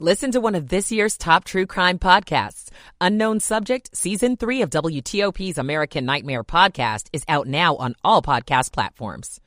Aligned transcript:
Listen 0.00 0.32
to 0.32 0.40
one 0.40 0.56
of 0.56 0.70
this 0.70 0.90
year's 0.90 1.16
top 1.16 1.44
true 1.44 1.66
crime 1.66 2.00
podcasts. 2.00 2.68
Unknown 3.00 3.38
Subject, 3.38 3.96
Season 3.96 4.36
3 4.36 4.62
of 4.62 4.70
WTOP's 4.70 5.56
American 5.56 6.04
Nightmare 6.04 6.42
podcast 6.42 7.06
is 7.12 7.22
out 7.28 7.46
now 7.46 7.76
on 7.76 7.94
all 8.02 8.20
podcast 8.20 8.72
platforms. 8.72 9.40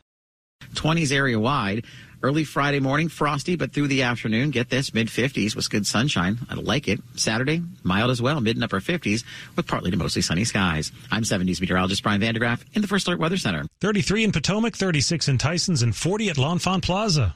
20s 0.75 1.11
area 1.11 1.37
wide. 1.37 1.83
Early 2.23 2.45
Friday 2.45 2.79
morning, 2.79 3.09
frosty, 3.09 3.57
but 3.57 3.73
through 3.73 3.89
the 3.89 4.03
afternoon, 4.03 4.51
get 4.51 4.69
this, 4.69 4.93
mid 4.93 5.07
50s 5.07 5.53
with 5.53 5.69
good 5.69 5.85
sunshine. 5.85 6.37
I 6.49 6.53
like 6.53 6.87
it. 6.87 7.01
Saturday, 7.15 7.61
mild 7.83 8.09
as 8.09 8.21
well, 8.21 8.39
mid 8.39 8.55
and 8.55 8.63
upper 8.63 8.79
50s 8.79 9.25
with 9.57 9.67
partly 9.67 9.91
to 9.91 9.97
mostly 9.97 10.21
sunny 10.21 10.45
skies. 10.45 10.93
I'm 11.11 11.25
7 11.25 11.45
News 11.45 11.59
meteorologist 11.59 12.03
Brian 12.03 12.21
Vandegraff 12.21 12.63
in 12.73 12.81
the 12.81 12.87
First 12.87 13.07
Alert 13.07 13.19
Weather 13.19 13.37
Center. 13.37 13.65
33 13.81 14.23
in 14.23 14.31
Potomac, 14.31 14.77
36 14.77 15.27
in 15.27 15.37
Tysons, 15.37 15.83
and 15.83 15.93
40 15.93 16.29
at 16.29 16.37
L'Enfant 16.37 16.81
Plaza. 16.81 17.35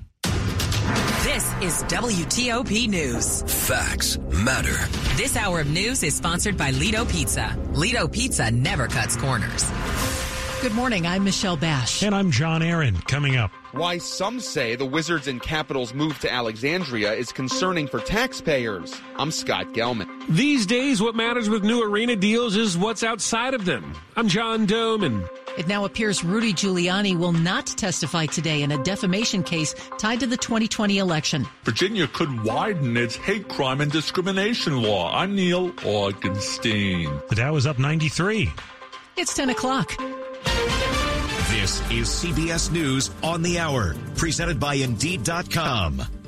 This 0.82 1.46
is 1.62 1.84
WTOP 1.84 2.88
News. 2.90 3.44
Facts 3.68 4.18
matter. 4.18 4.76
This 5.16 5.38
hour 5.38 5.60
of 5.60 5.70
news 5.70 6.02
is 6.02 6.16
sponsored 6.16 6.58
by 6.58 6.72
Lido 6.72 7.06
Pizza. 7.06 7.56
Lido 7.74 8.08
Pizza 8.08 8.50
never 8.50 8.88
cuts 8.88 9.16
corners. 9.16 9.70
Good 10.62 10.74
morning. 10.74 11.06
I'm 11.06 11.24
Michelle 11.24 11.58
Bash. 11.58 12.02
And 12.02 12.16
I'm 12.16 12.32
John 12.32 12.64
Aaron. 12.64 12.96
Coming 13.08 13.36
up. 13.36 13.52
Why 13.74 14.00
some 14.00 14.40
say 14.40 14.76
the 14.76 14.86
Wizards 14.86 15.28
and 15.28 15.42
Capitals 15.42 15.94
move 15.94 16.20
to 16.20 16.32
Alexandria 16.32 17.14
is 17.14 17.32
concerning 17.32 17.88
for 17.88 18.00
taxpayers. 18.00 18.94
I'm 19.18 19.32
Scott 19.32 19.74
Gelman. 19.74 20.08
These 20.30 20.66
days, 20.66 21.02
what 21.02 21.16
matters 21.16 21.48
with 21.50 21.64
new 21.64 21.84
arena 21.84 22.16
deals 22.16 22.56
is 22.56 22.78
what's 22.78 23.04
outside 23.04 23.54
of 23.54 23.66
them. 23.66 23.94
I'm 24.16 24.28
John 24.28 24.68
Domen. 24.68 25.28
It 25.58 25.68
now 25.68 25.86
appears 25.86 26.24
Rudy 26.24 26.54
Giuliani 26.54 27.18
will 27.18 27.34
not 27.34 27.68
testify 27.68 28.26
today 28.26 28.62
in 28.62 28.72
a 28.72 28.84
defamation 28.84 29.44
case 29.44 29.76
tied 29.98 30.20
to 30.22 30.28
the 30.28 30.38
2020 30.38 30.98
election. 30.98 31.46
Virginia 31.64 32.08
could 32.08 32.44
widen 32.44 32.96
its 32.96 33.16
hate 33.16 33.48
crime 33.50 33.82
and 33.82 33.92
discrimination 33.92 34.82
law. 34.82 35.14
I'm 35.14 35.36
Neil 35.36 35.72
Augenstein. 35.72 37.28
The 37.28 37.36
Dow 37.36 37.56
is 37.56 37.68
up 37.68 37.80
93. 37.80 38.50
It's 39.18 39.34
10 39.34 39.50
o'clock. 39.50 39.98
This 41.50 41.82
is 41.92 42.08
CBS 42.08 42.72
News 42.72 43.12
on 43.22 43.42
the 43.42 43.60
Hour, 43.60 43.96
presented 44.16 44.60
by 44.60 44.76
Indeed.com. 44.76 46.21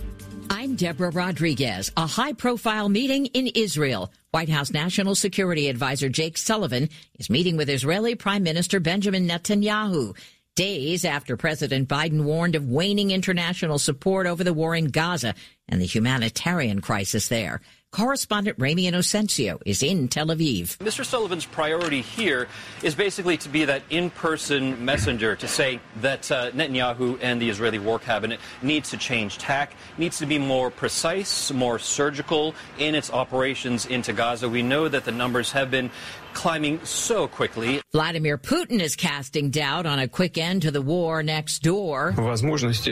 I'm 0.55 0.75
Deborah 0.75 1.09
Rodriguez. 1.09 1.91
A 1.97 2.05
high 2.05 2.33
profile 2.33 2.87
meeting 2.87 3.25
in 3.25 3.47
Israel. 3.47 4.13
White 4.29 4.49
House 4.49 4.69
National 4.69 5.15
Security 5.15 5.67
Advisor 5.67 6.09
Jake 6.09 6.37
Sullivan 6.37 6.89
is 7.17 7.27
meeting 7.27 7.57
with 7.57 7.71
Israeli 7.71 8.13
Prime 8.13 8.43
Minister 8.43 8.79
Benjamin 8.79 9.27
Netanyahu. 9.27 10.15
Days 10.55 11.05
after 11.05 11.37
President 11.37 11.89
Biden 11.89 12.23
warned 12.23 12.53
of 12.53 12.69
waning 12.69 13.09
international 13.09 13.79
support 13.79 14.27
over 14.27 14.43
the 14.43 14.53
war 14.53 14.75
in 14.75 14.89
Gaza 14.89 15.33
and 15.67 15.81
the 15.81 15.87
humanitarian 15.87 16.81
crisis 16.81 17.29
there. 17.29 17.59
Correspondent 17.93 18.57
Ramy 18.57 18.89
Inocencio 18.89 19.61
is 19.67 19.83
in 19.83 20.07
Tel 20.07 20.25
Aviv. 20.29 20.77
Mr. 20.79 21.05
Sullivan's 21.05 21.45
priority 21.45 22.01
here 22.01 22.47
is 22.81 22.95
basically 22.95 23.37
to 23.37 23.47
be 23.49 23.65
that 23.65 23.83
in-person 23.91 24.83
messenger 24.83 25.35
to 25.35 25.47
say 25.47 25.79
that 26.01 26.31
uh, 26.31 26.49
Netanyahu 26.53 27.19
and 27.21 27.39
the 27.39 27.47
Israeli 27.51 27.77
war 27.77 27.99
cabinet 27.99 28.39
needs 28.63 28.89
to 28.89 28.97
change 28.97 29.37
tack, 29.37 29.75
needs 29.99 30.17
to 30.17 30.25
be 30.25 30.39
more 30.39 30.71
precise, 30.71 31.51
more 31.51 31.77
surgical 31.77 32.55
in 32.79 32.95
its 32.95 33.11
operations 33.11 33.85
into 33.85 34.11
Gaza. 34.11 34.49
We 34.49 34.63
know 34.63 34.87
that 34.87 35.05
the 35.05 35.11
numbers 35.11 35.51
have 35.51 35.69
been 35.69 35.91
climbing 36.33 36.83
so 36.83 37.27
quickly. 37.27 37.81
Vladimir 37.91 38.37
Putin 38.37 38.79
is 38.81 38.95
casting 38.95 39.49
doubt 39.49 39.85
on 39.85 39.99
a 39.99 40.07
quick 40.07 40.37
end 40.37 40.63
to 40.63 40.71
the 40.71 40.81
war 40.81 41.23
next 41.23 41.59
door. 41.59 42.13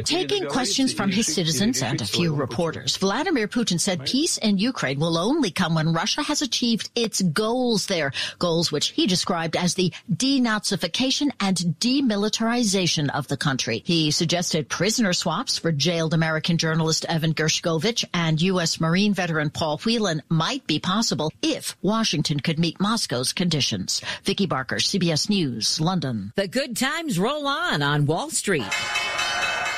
Taking 0.06 0.45
questions 0.47 0.94
from 0.94 1.11
his 1.11 1.34
citizens 1.34 1.81
and 1.81 2.02
a 2.02 2.06
few 2.06 2.34
reporters, 2.34 2.97
Vladimir 2.97 3.47
Putin 3.47 3.80
said 3.80 4.06
peace 4.06 4.38
in 4.38 4.58
Ukraine 4.58 5.00
will 5.00 5.17
only 5.17 5.52
come 5.52 5.75
when 5.75 5.94
Russia 5.94 6.22
has 6.23 6.42
achieved 6.42 6.89
its 6.95 7.22
goals 7.22 7.88
there, 7.88 8.12
goals 8.39 8.72
which 8.72 8.89
he 8.89 9.08
described 9.08 9.56
as 9.56 9.73
the 9.73 9.92
denazification 10.14 11.31
and 11.39 11.58
demilitarization 11.80 13.09
of 13.09 13.28
the 13.28 13.38
country. 13.38 13.81
He 13.85 14.12
suggested 14.12 14.69
prisoner 14.69 15.13
swaps 15.13 15.57
for 15.57 15.72
jailed 15.72 16.13
American 16.13 16.57
journalist 16.57 17.06
Evan 17.09 17.34
Gershkovich 17.34 18.06
and 18.13 18.41
U.S. 18.41 18.80
Marine 18.80 19.13
veteran 19.13 19.50
Paul 19.50 19.78
Whelan 19.80 20.22
might 20.30 20.66
be 20.68 20.80
possible 20.80 21.31
if 21.41 21.75
Washington 21.81 22.40
could 22.40 22.59
meet 22.59 22.80
Moscow's 22.80 23.31
conditions. 23.34 24.02
Vicki 24.24 24.46
Barker, 24.46 24.78
CBS 24.78 25.30
News, 25.30 25.80
London. 25.81 26.34
The 26.36 26.47
good 26.47 26.78
times 26.78 27.19
roll 27.19 27.47
on 27.47 27.81
on 27.81 28.06
Wall 28.06 28.30
Street. 28.30 28.72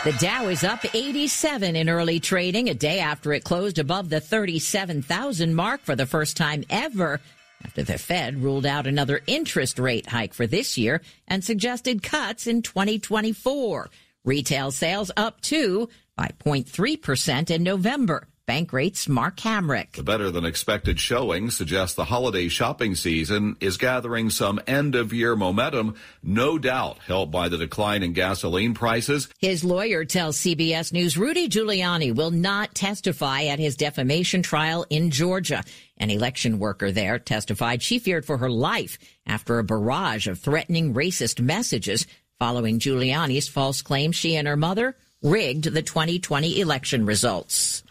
The 0.04 0.14
Dow 0.20 0.50
is 0.50 0.64
up 0.64 0.84
87 0.94 1.76
in 1.76 1.90
early 1.90 2.20
trading, 2.20 2.70
a 2.70 2.74
day 2.74 3.00
after 3.00 3.32
it 3.32 3.46
closed 3.46 3.80
above 3.80 4.10
the 4.10 4.20
37,000 4.20 5.56
mark 5.56 5.82
for 5.82 5.96
the 5.96 6.06
first 6.06 6.36
time 6.36 6.64
ever 6.70 7.22
after 7.64 7.84
the 7.84 7.98
Fed 7.98 8.42
ruled 8.42 8.66
out 8.66 8.88
another 8.88 9.22
interest 9.28 9.80
rate 9.80 10.08
hike 10.08 10.34
for 10.34 10.48
this 10.48 10.78
year 10.78 11.02
and 11.28 11.44
suggested 11.44 12.04
cuts 12.04 12.48
in 12.48 12.62
2024. 12.62 13.90
Retail 14.26 14.72
sales 14.72 15.12
up 15.16 15.42
too 15.42 15.90
by 16.16 16.30
0.3% 16.46 17.50
in 17.50 17.64
November. 17.64 18.28
Bankrate's 18.46 19.08
Mark 19.08 19.38
Hamrick. 19.38 19.94
The 19.94 20.04
better 20.04 20.30
than 20.30 20.44
expected 20.44 21.00
showing 21.00 21.50
suggests 21.50 21.96
the 21.96 22.04
holiday 22.04 22.50
shopping 22.50 22.94
season 22.94 23.56
is 23.62 23.78
gathering 23.78 24.30
some 24.30 24.60
end 24.68 24.96
of 24.96 25.14
year 25.14 25.34
momentum, 25.38 25.96
no 26.22 26.58
doubt 26.58 26.98
helped 27.08 27.32
by 27.32 27.48
the 27.48 27.58
decline 27.58 28.04
in 28.04 28.12
gasoline 28.12 28.74
prices. 28.74 29.30
His 29.40 29.64
lawyer 29.64 30.04
tells 30.04 30.38
CBS 30.38 30.92
News 30.92 31.18
Rudy 31.18 31.48
Giuliani 31.48 32.14
will 32.14 32.32
not 32.32 32.76
testify 32.76 33.44
at 33.44 33.60
his 33.60 33.78
defamation 33.78 34.42
trial 34.42 34.86
in 34.90 35.10
Georgia. 35.10 35.64
An 35.96 36.10
election 36.10 36.60
worker 36.60 36.92
there 36.92 37.20
testified 37.20 37.82
she 37.82 37.98
feared 37.98 38.26
for 38.26 38.40
her 38.40 38.50
life 38.50 38.98
after 39.26 39.58
a 39.58 39.64
barrage 39.64 40.28
of 40.28 40.38
threatening 40.38 40.94
racist 40.94 41.40
messages 41.40 42.06
following 42.40 42.80
Giuliani's 42.80 43.48
false 43.48 43.82
claim 43.82 44.12
she 44.12 44.36
and 44.36 44.50
her 44.50 44.58
mother 44.58 44.98
rigged 45.22 45.64
the 45.64 45.82
2020 45.82 46.60
election 46.60 47.06
results. 47.06 47.84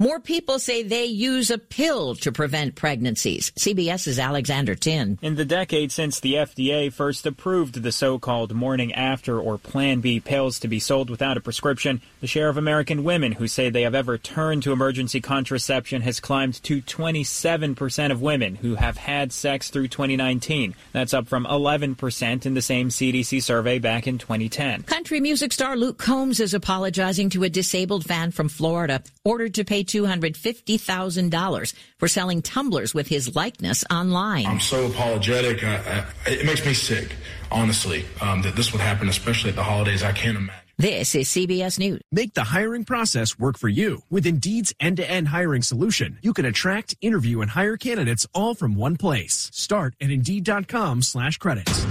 More 0.00 0.20
people 0.20 0.60
say 0.60 0.84
they 0.84 1.06
use 1.06 1.50
a 1.50 1.58
pill 1.58 2.14
to 2.16 2.30
prevent 2.30 2.76
pregnancies. 2.76 3.50
CBS's 3.58 4.20
Alexander 4.20 4.76
Tin. 4.76 5.18
In 5.22 5.34
the 5.34 5.44
decade 5.44 5.90
since 5.90 6.20
the 6.20 6.34
FDA 6.34 6.92
first 6.92 7.26
approved 7.26 7.82
the 7.82 7.90
so-called 7.90 8.54
morning 8.54 8.94
after 8.94 9.40
or 9.40 9.58
Plan 9.58 9.98
B 10.00 10.20
pills 10.20 10.60
to 10.60 10.68
be 10.68 10.78
sold 10.78 11.10
without 11.10 11.36
a 11.36 11.40
prescription, 11.40 12.00
the 12.20 12.28
share 12.28 12.48
of 12.48 12.56
American 12.56 13.02
women 13.02 13.32
who 13.32 13.48
say 13.48 13.70
they 13.70 13.82
have 13.82 13.96
ever 13.96 14.16
turned 14.16 14.62
to 14.62 14.70
emergency 14.70 15.20
contraception 15.20 16.02
has 16.02 16.20
climbed 16.20 16.62
to 16.62 16.80
27% 16.80 18.12
of 18.12 18.22
women 18.22 18.54
who 18.54 18.76
have 18.76 18.98
had 18.98 19.32
sex 19.32 19.68
through 19.68 19.88
2019. 19.88 20.76
That's 20.92 21.12
up 21.12 21.26
from 21.26 21.44
11% 21.44 22.46
in 22.46 22.54
the 22.54 22.62
same 22.62 22.90
CDC 22.90 23.42
survey 23.42 23.80
back 23.80 24.06
in 24.06 24.18
2010. 24.18 24.84
Country 24.84 25.18
music 25.18 25.52
star 25.52 25.76
Luke 25.76 25.98
Combs 25.98 26.38
is 26.38 26.54
apologizing 26.54 27.30
to 27.30 27.42
a 27.42 27.48
disabled 27.48 28.04
fan 28.04 28.30
from 28.30 28.48
Florida 28.48 29.02
ordered 29.24 29.54
to 29.54 29.64
pay 29.64 29.87
$250,000 29.88 31.74
for 31.98 32.08
selling 32.08 32.42
tumblers 32.42 32.94
with 32.94 33.08
his 33.08 33.34
likeness 33.34 33.84
online. 33.90 34.46
I'm 34.46 34.60
so 34.60 34.86
apologetic. 34.86 35.64
I, 35.64 36.04
I, 36.26 36.30
it 36.30 36.46
makes 36.46 36.64
me 36.64 36.74
sick, 36.74 37.16
honestly, 37.50 38.04
um, 38.20 38.42
that 38.42 38.54
this 38.54 38.72
would 38.72 38.80
happen, 38.80 39.08
especially 39.08 39.50
at 39.50 39.56
the 39.56 39.64
holidays. 39.64 40.02
I 40.02 40.12
can't 40.12 40.36
imagine. 40.36 40.62
This 40.80 41.16
is 41.16 41.26
CBS 41.26 41.80
News. 41.80 42.02
Make 42.12 42.34
the 42.34 42.44
hiring 42.44 42.84
process 42.84 43.36
work 43.36 43.58
for 43.58 43.68
you. 43.68 44.02
With 44.10 44.26
Indeed's 44.26 44.72
end-to-end 44.78 45.26
hiring 45.26 45.62
solution, 45.62 46.18
you 46.22 46.32
can 46.32 46.44
attract, 46.44 46.94
interview, 47.00 47.40
and 47.40 47.50
hire 47.50 47.76
candidates 47.76 48.28
all 48.32 48.54
from 48.54 48.76
one 48.76 48.96
place. 48.96 49.50
Start 49.52 49.96
at 50.00 50.12
Indeed.com 50.12 51.02
slash 51.02 51.38
credits. 51.38 51.84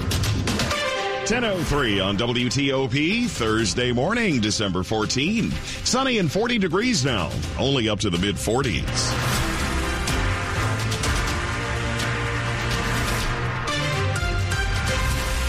10.03 1.28 2.02
on 2.02 2.18
WTOP, 2.18 3.28
Thursday 3.28 3.92
morning, 3.92 4.40
December 4.40 4.82
14. 4.82 5.52
Sunny 5.84 6.20
and 6.20 6.32
40 6.32 6.58
degrees 6.58 7.04
now, 7.04 7.30
only 7.60 7.90
up 7.90 8.00
to 8.00 8.10
the 8.10 8.18
mid 8.18 8.38
40s. 8.38 8.80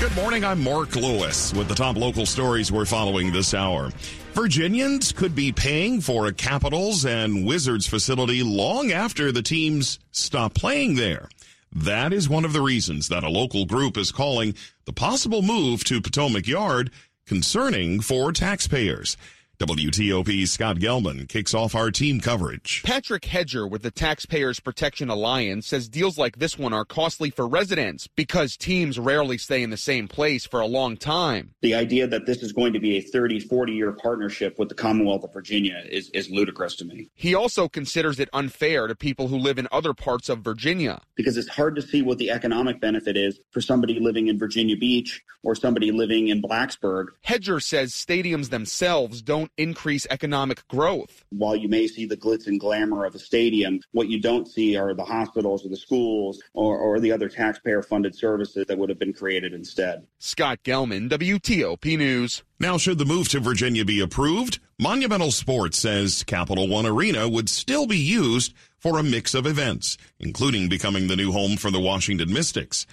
Good 0.00 0.16
morning. 0.16 0.44
I'm 0.44 0.64
Mark 0.64 0.96
Lewis 0.96 1.54
with 1.54 1.69
the 1.69 1.76
top 1.76 1.96
local 1.96 2.26
stories 2.26 2.72
we're 2.72 2.84
following 2.84 3.30
this 3.30 3.54
hour. 3.54 3.92
Virginians 4.32 5.12
could 5.12 5.36
be 5.36 5.52
paying 5.52 6.00
for 6.00 6.26
a 6.26 6.32
Capitals 6.32 7.06
and 7.06 7.46
Wizards 7.46 7.86
facility 7.86 8.42
long 8.42 8.90
after 8.90 9.30
the 9.30 9.42
teams 9.42 10.00
stop 10.10 10.54
playing 10.54 10.96
there. 10.96 11.28
That 11.72 12.12
is 12.12 12.28
one 12.28 12.44
of 12.44 12.52
the 12.52 12.62
reasons 12.62 13.08
that 13.08 13.24
a 13.24 13.28
local 13.28 13.66
group 13.66 13.96
is 13.96 14.10
calling 14.10 14.54
the 14.84 14.92
possible 14.92 15.42
move 15.42 15.84
to 15.84 16.00
Potomac 16.00 16.46
Yard 16.46 16.90
concerning 17.26 18.00
for 18.00 18.32
taxpayers. 18.32 19.16
WTOP's 19.60 20.52
Scott 20.52 20.76
Gelman 20.76 21.28
kicks 21.28 21.52
off 21.52 21.75
our 21.75 21.90
team 21.90 22.20
coverage. 22.20 22.81
Patrick 22.84 23.25
Hedger 23.25 23.66
with 23.66 23.82
the 23.82 23.90
Taxpayers 23.90 24.60
Protection 24.60 25.08
Alliance 25.10 25.66
says 25.66 25.88
deals 25.88 26.16
like 26.16 26.38
this 26.38 26.56
one 26.56 26.72
are 26.72 26.84
costly 26.84 27.31
for 27.31 27.49
residents 27.49 28.06
because 28.06 28.56
teams 28.56 29.00
rarely 29.00 29.37
stay 29.37 29.64
in 29.64 29.70
the 29.70 29.76
same 29.76 30.06
place 30.06 30.46
for 30.46 30.60
a 30.60 30.66
long 30.66 30.96
time. 30.96 31.55
The 31.60 31.75
idea 31.75 32.06
that 32.06 32.25
this 32.25 32.40
is 32.44 32.52
going 32.52 32.72
to 32.75 32.78
be 32.78 32.99
a 32.99 33.00
30, 33.00 33.40
40 33.40 33.72
year 33.72 33.90
partnership 33.90 34.60
with 34.60 34.69
the 34.69 34.76
Commonwealth 34.76 35.25
of 35.25 35.32
Virginia 35.32 35.82
is, 35.90 36.08
is 36.11 36.31
ludicrous 36.31 36.76
to 36.76 36.84
me. 36.84 37.11
He 37.16 37.34
also 37.34 37.69
considers 37.69 38.20
it 38.20 38.28
unfair 38.32 38.87
to 38.87 38.94
people 38.94 39.26
who 39.26 39.38
live 39.38 39.58
in 39.58 39.66
other 39.72 39.93
parts 39.93 40.28
of 40.28 40.38
Virginia. 40.38 41.00
Because 41.16 41.37
it's 41.37 41.49
hard 41.49 41.75
to 41.75 41.82
see 41.82 42.02
what 42.02 42.19
the 42.19 42.31
economic 42.31 42.81
benefit 42.81 43.16
is 43.16 43.40
for 43.50 43.61
somebody 43.61 43.99
living 43.99 44.28
in 44.28 44.38
Virginia 44.38 44.76
Beach 44.76 45.25
or 45.43 45.56
somebody 45.56 45.90
living 45.90 46.28
in 46.28 46.43
Blacksburg. 46.43 47.06
Hedger 47.22 47.58
says 47.58 47.93
stadiums 47.93 48.50
themselves 48.50 49.20
don't 49.20 49.47
increase 49.56 50.06
economic 50.10 50.66
growth. 50.68 51.24
While 51.30 51.56
you 51.56 51.68
may 51.68 51.86
see 51.86 52.06
the 52.06 52.16
glitz 52.16 52.46
and 52.46 52.60
glamour 52.60 53.04
of 53.04 53.14
a 53.14 53.18
stadium, 53.18 53.80
what 53.92 54.08
you 54.08 54.20
don't 54.20 54.46
see 54.46 54.76
are 54.76 54.94
the 54.94 55.04
hospitals 55.04 55.64
or 55.64 55.68
the 55.68 55.76
schools 55.76 56.42
or, 56.54 56.78
or 56.78 57.00
the 57.00 57.12
other 57.12 57.28
taxpayer 57.28 57.82
funded 57.82 58.14
services 58.14 58.66
that 58.66 58.78
would 58.78 58.88
have 58.88 58.98
been 58.98 59.12
created 59.12 59.52
instead. 59.52 60.06
Scott 60.18 60.60
Gelman, 60.64 61.08
WTOP 61.08 61.96
News. 61.96 62.42
Now, 62.60 62.76
should 62.76 62.98
the 62.98 63.04
move 63.04 63.28
to 63.30 63.40
Virginia 63.40 63.84
be 63.84 64.00
approved, 64.00 64.58
Monumental 64.78 65.30
Sports 65.30 65.78
says 65.78 66.24
Capital 66.24 66.68
One 66.68 66.86
Arena 66.86 67.28
would 67.28 67.48
still 67.48 67.86
be 67.86 67.98
used 67.98 68.52
for 68.78 68.98
a 68.98 69.02
mix 69.02 69.34
of 69.34 69.46
events, 69.46 69.96
including 70.20 70.68
becoming 70.68 71.08
the 71.08 71.16
new 71.16 71.32
home 71.32 71.56
for 71.56 71.70
the 71.70 71.80
Washington 71.80 72.32
Mystics. 72.32 72.86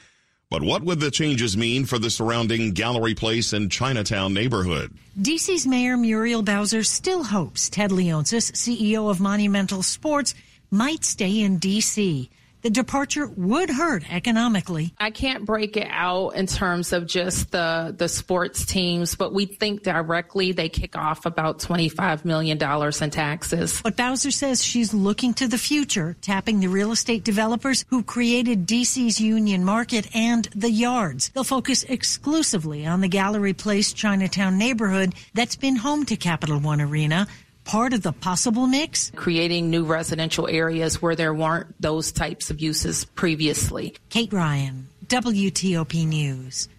But 0.50 0.62
what 0.62 0.84
would 0.84 1.00
the 1.00 1.12
changes 1.12 1.58
mean 1.58 1.86
for 1.86 1.98
the 1.98 2.10
surrounding 2.10 2.72
Gallery 2.72 3.16
Place 3.16 3.52
and 3.54 3.72
Chinatown 3.72 4.34
neighborhood? 4.34 4.94
DC's 5.20 5.66
Mayor 5.66 5.98
Muriel 5.98 6.44
Bowser 6.44 6.84
still 6.84 7.24
hopes 7.24 7.70
Ted 7.70 7.90
Leonsis, 7.92 8.52
CEO 8.52 9.10
of 9.10 9.20
Monumental 9.20 9.82
Sports, 9.82 10.36
might 10.70 11.04
stay 11.04 11.42
in 11.42 11.60
DC 11.60 12.30
the 12.66 12.72
departure 12.72 13.28
would 13.28 13.70
hurt 13.70 14.12
economically. 14.12 14.92
I 14.98 15.12
can't 15.12 15.46
break 15.46 15.78
it 15.78 15.86
out 15.88 16.30
in 16.30 16.48
terms 16.48 16.94
of 16.94 17.06
just 17.06 17.52
the 17.52 17.94
the 17.96 18.10
sports 18.10 18.66
teams, 18.66 19.14
but 19.14 19.32
we 19.32 19.46
think 19.46 19.84
directly 19.84 20.52
they 20.52 20.68
kick 20.68 20.98
off 20.98 21.28
about 21.28 21.60
$25 21.60 22.26
million 22.26 22.58
in 22.58 23.10
taxes. 23.12 23.84
But 23.84 23.96
Bowser 23.96 24.32
says 24.32 24.64
she's 24.64 24.96
looking 24.96 25.36
to 25.36 25.48
the 25.48 25.60
future, 25.60 26.18
tapping 26.22 26.60
the 26.60 26.66
real 26.66 26.92
estate 26.92 27.24
developers 27.24 27.86
who 27.90 28.02
created 28.02 28.66
DC's 28.66 29.22
Union 29.22 29.64
Market 29.64 30.08
and 30.16 30.46
the 30.56 30.72
Yards. 30.72 31.30
They'll 31.36 31.44
focus 31.44 31.84
exclusively 31.84 32.88
on 32.88 33.02
the 33.02 33.08
Gallery 33.08 33.54
Place 33.54 33.94
Chinatown 33.94 34.58
neighborhood 34.58 35.14
that's 35.36 35.56
been 35.56 35.76
home 35.76 36.04
to 36.06 36.16
Capital 36.16 36.58
One 36.58 36.82
Arena 36.82 37.28
part 37.66 37.92
of 37.92 38.02
the 38.02 38.14
possible 38.14 38.68
mix? 38.68 39.12
Creating 39.16 39.70
new 39.70 39.84
residential 39.84 40.48
areas 40.48 41.02
where 41.02 41.16
there 41.16 41.34
weren't 41.34 41.76
those 41.82 42.14
types 42.14 42.50
of 42.50 42.62
uses 42.62 43.04
previously. 43.04 43.96
Kate 44.10 44.32
Ryan, 44.32 44.88
WTOP 45.08 46.08
News. 46.08 46.70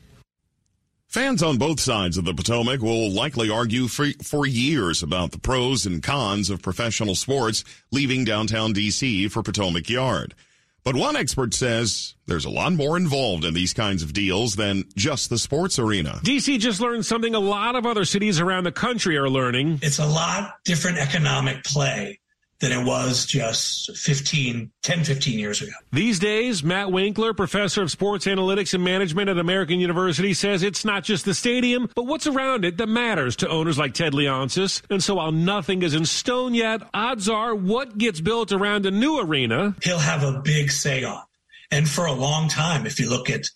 Fans 1.09 1.43
on 1.43 1.57
both 1.57 1.81
sides 1.81 2.19
of 2.19 2.25
the 2.25 2.35
Potomac 2.35 2.83
will 2.83 3.11
likely 3.11 3.49
argue 3.49 3.89
for, 3.89 4.07
for 4.23 4.47
years 4.47 5.03
about 5.03 5.31
the 5.31 5.39
pros 5.39 5.87
and 5.87 6.03
cons 6.03 6.51
of 6.51 6.61
professional 6.61 7.15
sports 7.15 7.65
leaving 7.91 8.25
downtown 8.25 8.73
D.C. 8.73 9.29
for 9.29 9.43
Potomac 9.43 9.89
Yard. 9.89 10.35
But 10.87 10.95
one 10.95 11.17
expert 11.17 11.53
says 11.53 12.15
there's 12.27 12.45
a 12.45 12.49
lot 12.49 12.73
more 12.73 12.97
involved 12.97 13.45
in 13.45 13.55
these 13.55 13.75
kinds 13.75 14.05
of 14.05 14.13
deals 14.13 14.55
than 14.55 14.85
just 14.95 15.31
the 15.31 15.37
sports 15.37 15.81
arena. 15.81 16.21
DC 16.23 16.61
just 16.61 16.81
learned 16.81 17.05
something 17.05 17.35
a 17.35 17.41
lot 17.41 17.75
of 17.75 17.87
other 17.87 18.05
cities 18.05 18.39
around 18.39 18.63
the 18.63 18.71
country 18.71 19.17
are 19.17 19.29
learning. 19.29 19.81
It's 19.83 19.99
a 19.99 20.07
lot 20.07 20.59
different 20.65 20.99
economic 20.99 21.65
play 21.65 22.21
than 22.61 22.73
it 22.73 22.85
was 22.85 23.27
just 23.27 23.97
15, 23.97 24.71
10, 24.83 25.05
15 25.05 25.39
years 25.39 25.61
ago. 25.61 25.73
These 25.93 26.19
days, 26.19 26.65
Matt 26.65 26.91
Winkler, 26.91 27.35
professor 27.35 27.83
of 27.83 27.91
sports 27.91 28.27
analytics 28.27 28.73
and 28.73 28.83
management 28.83 29.29
at 29.29 29.39
American 29.39 29.79
University, 29.79 30.33
says 30.33 30.63
it's 30.63 30.85
not 30.85 31.05
just 31.05 31.25
the 31.25 31.35
stadium, 31.35 31.91
but 31.95 32.07
what's 32.07 32.27
around 32.27 32.65
it 32.65 32.79
that 32.79 32.89
matters 32.89 33.37
to 33.37 33.49
owners 33.49 33.79
like 33.79 33.95
Ted 33.95 34.13
Leonsis. 34.13 34.83
And 34.91 35.03
so 35.03 35.17
while 35.17 35.33
nothing 35.33 35.83
is 35.83 35.95
in 35.95 36.07
stone 36.07 36.55
yet, 36.55 36.83
odds 36.95 37.29
are 37.29 37.55
what 37.55 37.99
gets 37.99 38.21
built 38.21 38.53
around 38.53 38.87
a 38.87 38.91
new 38.91 39.21
arena. 39.21 39.77
He'll 39.83 39.99
have 39.99 40.23
a 40.23 40.41
big 40.41 40.71
say 40.71 41.05
on. 41.05 41.23
And 41.71 41.89
for 41.89 42.07
a 42.07 42.13
long 42.13 42.49
time, 42.49 42.87
if 42.87 43.01
you 43.01 43.11
look 43.11 43.29
at 43.29 43.51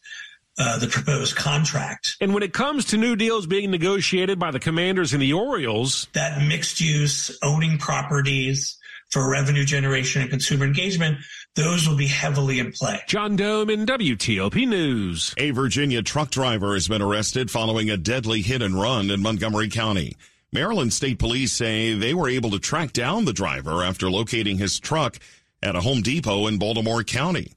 uh, 0.58 0.78
the 0.78 0.88
proposed 0.88 1.36
contract. 1.36 2.16
And 2.20 2.34
when 2.34 2.42
it 2.42 2.52
comes 2.52 2.86
to 2.86 2.98
new 2.98 3.16
deals 3.16 3.46
being 3.46 3.70
negotiated 3.70 4.38
by 4.38 4.50
the 4.50 4.60
Commanders 4.60 5.14
and 5.14 5.22
the 5.22 5.32
Orioles, 5.32 6.06
that 6.12 6.46
mixed 6.46 6.80
use 6.80 7.38
owning 7.42 7.78
properties, 7.78 8.76
for 9.10 9.28
revenue 9.28 9.64
generation 9.64 10.22
and 10.22 10.30
consumer 10.30 10.64
engagement, 10.64 11.18
those 11.56 11.88
will 11.88 11.96
be 11.96 12.06
heavily 12.06 12.60
in 12.60 12.72
play. 12.72 13.00
John 13.06 13.36
Domen 13.36 13.86
WTOP 13.86 14.68
News. 14.68 15.34
A 15.36 15.50
Virginia 15.50 16.02
truck 16.02 16.30
driver 16.30 16.74
has 16.74 16.88
been 16.88 17.02
arrested 17.02 17.50
following 17.50 17.90
a 17.90 17.96
deadly 17.96 18.40
hit 18.42 18.62
and 18.62 18.80
run 18.80 19.10
in 19.10 19.20
Montgomery 19.20 19.68
County. 19.68 20.16
Maryland 20.52 20.92
State 20.92 21.18
Police 21.18 21.52
say 21.52 21.94
they 21.94 22.14
were 22.14 22.28
able 22.28 22.50
to 22.50 22.58
track 22.58 22.92
down 22.92 23.24
the 23.24 23.32
driver 23.32 23.82
after 23.82 24.10
locating 24.10 24.58
his 24.58 24.78
truck 24.78 25.18
at 25.62 25.76
a 25.76 25.80
Home 25.80 26.02
Depot 26.02 26.46
in 26.46 26.58
Baltimore 26.58 27.04
County. 27.04 27.52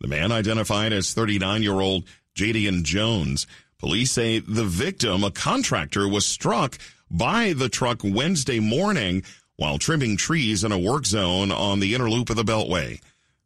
The 0.00 0.08
man 0.08 0.32
identified 0.32 0.92
as 0.92 1.12
39 1.12 1.62
year 1.62 1.80
old 1.80 2.04
Jadian 2.34 2.82
Jones. 2.82 3.46
Police 3.78 4.12
say 4.12 4.38
the 4.38 4.64
victim, 4.64 5.24
a 5.24 5.30
contractor, 5.30 6.06
was 6.06 6.26
struck 6.26 6.78
by 7.10 7.52
the 7.54 7.68
truck 7.68 8.00
Wednesday 8.04 8.60
morning 8.60 9.22
while 9.60 9.76
trimming 9.76 10.16
trees 10.16 10.64
in 10.64 10.72
a 10.72 10.78
work 10.78 11.04
zone 11.04 11.52
on 11.52 11.80
the 11.80 11.94
inner 11.94 12.08
loop 12.08 12.30
of 12.30 12.36
the 12.36 12.42
Beltway. 12.42 12.98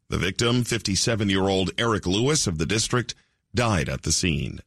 The 0.07 0.17
victim, 0.17 0.63
57 0.63 1.27
year 1.27 1.49
old 1.49 1.71
Eric 1.77 2.05
Lewis 2.05 2.47
of 2.47 2.57
the 2.57 2.65
district, 2.65 3.13
died 3.53 3.89
at 3.89 4.03
the 4.03 4.13
scene. 4.13 4.61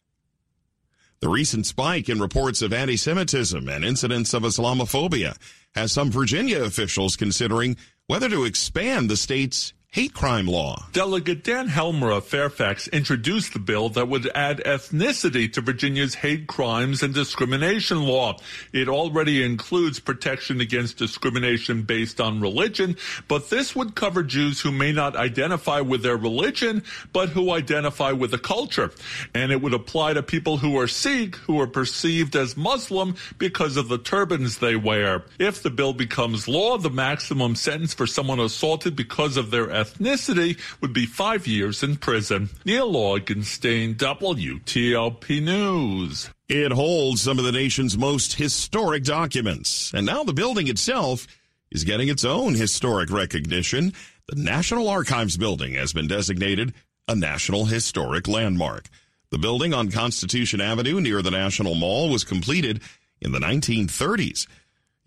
The 1.20 1.30
recent 1.30 1.64
spike 1.64 2.10
in 2.10 2.20
reports 2.20 2.60
of 2.60 2.74
anti 2.74 2.98
Semitism 2.98 3.66
and 3.66 3.82
incidents 3.82 4.34
of 4.34 4.42
Islamophobia 4.42 5.38
has 5.74 5.90
some 5.90 6.10
Virginia 6.10 6.62
officials 6.62 7.16
considering 7.16 7.78
whether 8.08 8.28
to 8.28 8.44
expand 8.44 9.08
the 9.08 9.16
state's 9.16 9.72
hate 9.90 10.12
crime 10.12 10.46
law. 10.46 10.86
Delegate 10.92 11.42
Dan 11.42 11.66
Helmer 11.66 12.10
of 12.10 12.26
Fairfax 12.26 12.88
introduced 12.88 13.54
the 13.54 13.58
bill 13.58 13.88
that 13.88 14.06
would 14.06 14.30
add 14.34 14.58
ethnicity 14.58 15.50
to 15.50 15.62
Virginia's 15.62 16.14
hate 16.14 16.46
crimes 16.46 17.02
and 17.02 17.14
discrimination 17.14 18.02
law. 18.02 18.36
It 18.74 18.90
already 18.90 19.42
includes 19.42 19.98
protection 19.98 20.60
against 20.60 20.98
discrimination 20.98 21.84
based 21.84 22.20
on 22.20 22.42
religion, 22.42 22.96
but 23.28 23.48
this 23.48 23.74
would 23.74 23.94
cover 23.94 24.22
Jews 24.22 24.60
who 24.60 24.72
may 24.72 24.92
not 24.92 25.16
identify 25.16 25.80
with 25.80 26.02
their 26.02 26.18
religion, 26.18 26.82
but 27.14 27.30
who 27.30 27.50
identify 27.50 28.12
with 28.12 28.30
the 28.30 28.38
culture. 28.38 28.92
And 29.34 29.50
it 29.50 29.62
would 29.62 29.74
apply 29.74 30.12
to 30.12 30.22
people 30.22 30.58
who 30.58 30.78
are 30.78 30.86
Sikh, 30.86 31.36
who 31.36 31.58
are 31.62 31.66
perceived 31.66 32.36
as 32.36 32.58
Muslim 32.58 33.16
because 33.38 33.78
of 33.78 33.88
the 33.88 33.98
turbans 33.98 34.58
they 34.58 34.76
wear. 34.76 35.24
If 35.38 35.62
the 35.62 35.70
bill 35.70 35.94
becomes 35.94 36.46
law, 36.46 36.76
the 36.76 36.90
maximum 36.90 37.56
sentence 37.56 37.94
for 37.94 38.06
someone 38.06 38.38
assaulted 38.38 38.94
because 38.94 39.38
of 39.38 39.50
their 39.50 39.77
ethnicity 39.84 40.58
would 40.80 40.92
be 40.92 41.06
five 41.06 41.46
years 41.46 41.82
in 41.82 41.96
prison. 41.96 42.48
Neil 42.64 42.92
Augenstein, 42.92 43.96
WTOP 43.96 45.42
News. 45.42 46.30
It 46.48 46.72
holds 46.72 47.20
some 47.22 47.38
of 47.38 47.44
the 47.44 47.52
nation's 47.52 47.98
most 47.98 48.34
historic 48.34 49.04
documents, 49.04 49.92
and 49.92 50.06
now 50.06 50.24
the 50.24 50.32
building 50.32 50.68
itself 50.68 51.26
is 51.70 51.84
getting 51.84 52.08
its 52.08 52.24
own 52.24 52.54
historic 52.54 53.10
recognition. 53.10 53.92
The 54.28 54.36
National 54.36 54.88
Archives 54.88 55.36
building 55.36 55.74
has 55.74 55.92
been 55.92 56.08
designated 56.08 56.72
a 57.06 57.14
National 57.14 57.66
Historic 57.66 58.28
Landmark. 58.28 58.88
The 59.30 59.38
building 59.38 59.74
on 59.74 59.90
Constitution 59.90 60.60
Avenue 60.60 61.00
near 61.00 61.22
the 61.22 61.30
National 61.30 61.74
Mall 61.74 62.08
was 62.10 62.24
completed 62.24 62.82
in 63.20 63.32
the 63.32 63.38
1930s. 63.38 64.46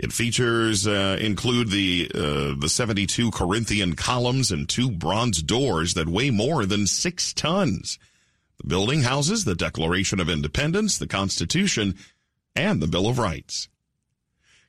It 0.01 0.11
features 0.11 0.87
uh, 0.87 1.19
include 1.21 1.69
the 1.69 2.09
uh, 2.15 2.55
the 2.59 2.69
72 2.69 3.29
Corinthian 3.29 3.95
columns 3.95 4.51
and 4.51 4.67
two 4.67 4.89
bronze 4.89 5.43
doors 5.43 5.93
that 5.93 6.09
weigh 6.09 6.31
more 6.31 6.65
than 6.65 6.87
six 6.87 7.31
tons. 7.35 7.99
The 8.57 8.65
building 8.65 9.03
houses 9.03 9.45
the 9.45 9.53
Declaration 9.53 10.19
of 10.19 10.27
Independence, 10.27 10.97
the 10.97 11.05
Constitution, 11.05 11.95
and 12.55 12.81
the 12.81 12.87
Bill 12.87 13.07
of 13.07 13.19
Rights. 13.19 13.69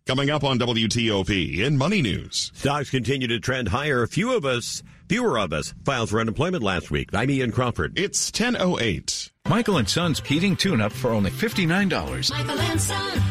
Coming 0.05 0.29
up 0.29 0.45
on 0.45 0.59
WTOP 0.59 1.61
in 1.61 1.79
Money 1.79 2.03
News. 2.03 2.53
Stocks 2.55 2.91
continue 2.91 3.29
to 3.29 3.41
trend 3.41 3.69
higher. 3.69 4.07
Few 4.07 4.37
of 4.37 4.45
us, 4.45 4.83
fewer 5.09 5.39
of 5.39 5.55
us, 5.55 5.73
filed 5.83 6.11
for 6.11 6.21
unemployment 6.21 6.63
last 6.63 6.91
week. 6.91 7.09
I'm 7.15 7.31
Ian 7.31 7.53
Crawford. 7.53 7.99
It's 7.99 8.31
1008. 8.31 9.31
Michael 9.49 9.79
and 9.79 9.89
Son's 9.89 10.21
heating 10.21 10.57
tune-up 10.57 10.93
for 10.93 11.11
only 11.11 11.31
$59. 11.31 12.31
Michael 12.31 12.61
and 12.61 12.81
Son. 12.81 13.23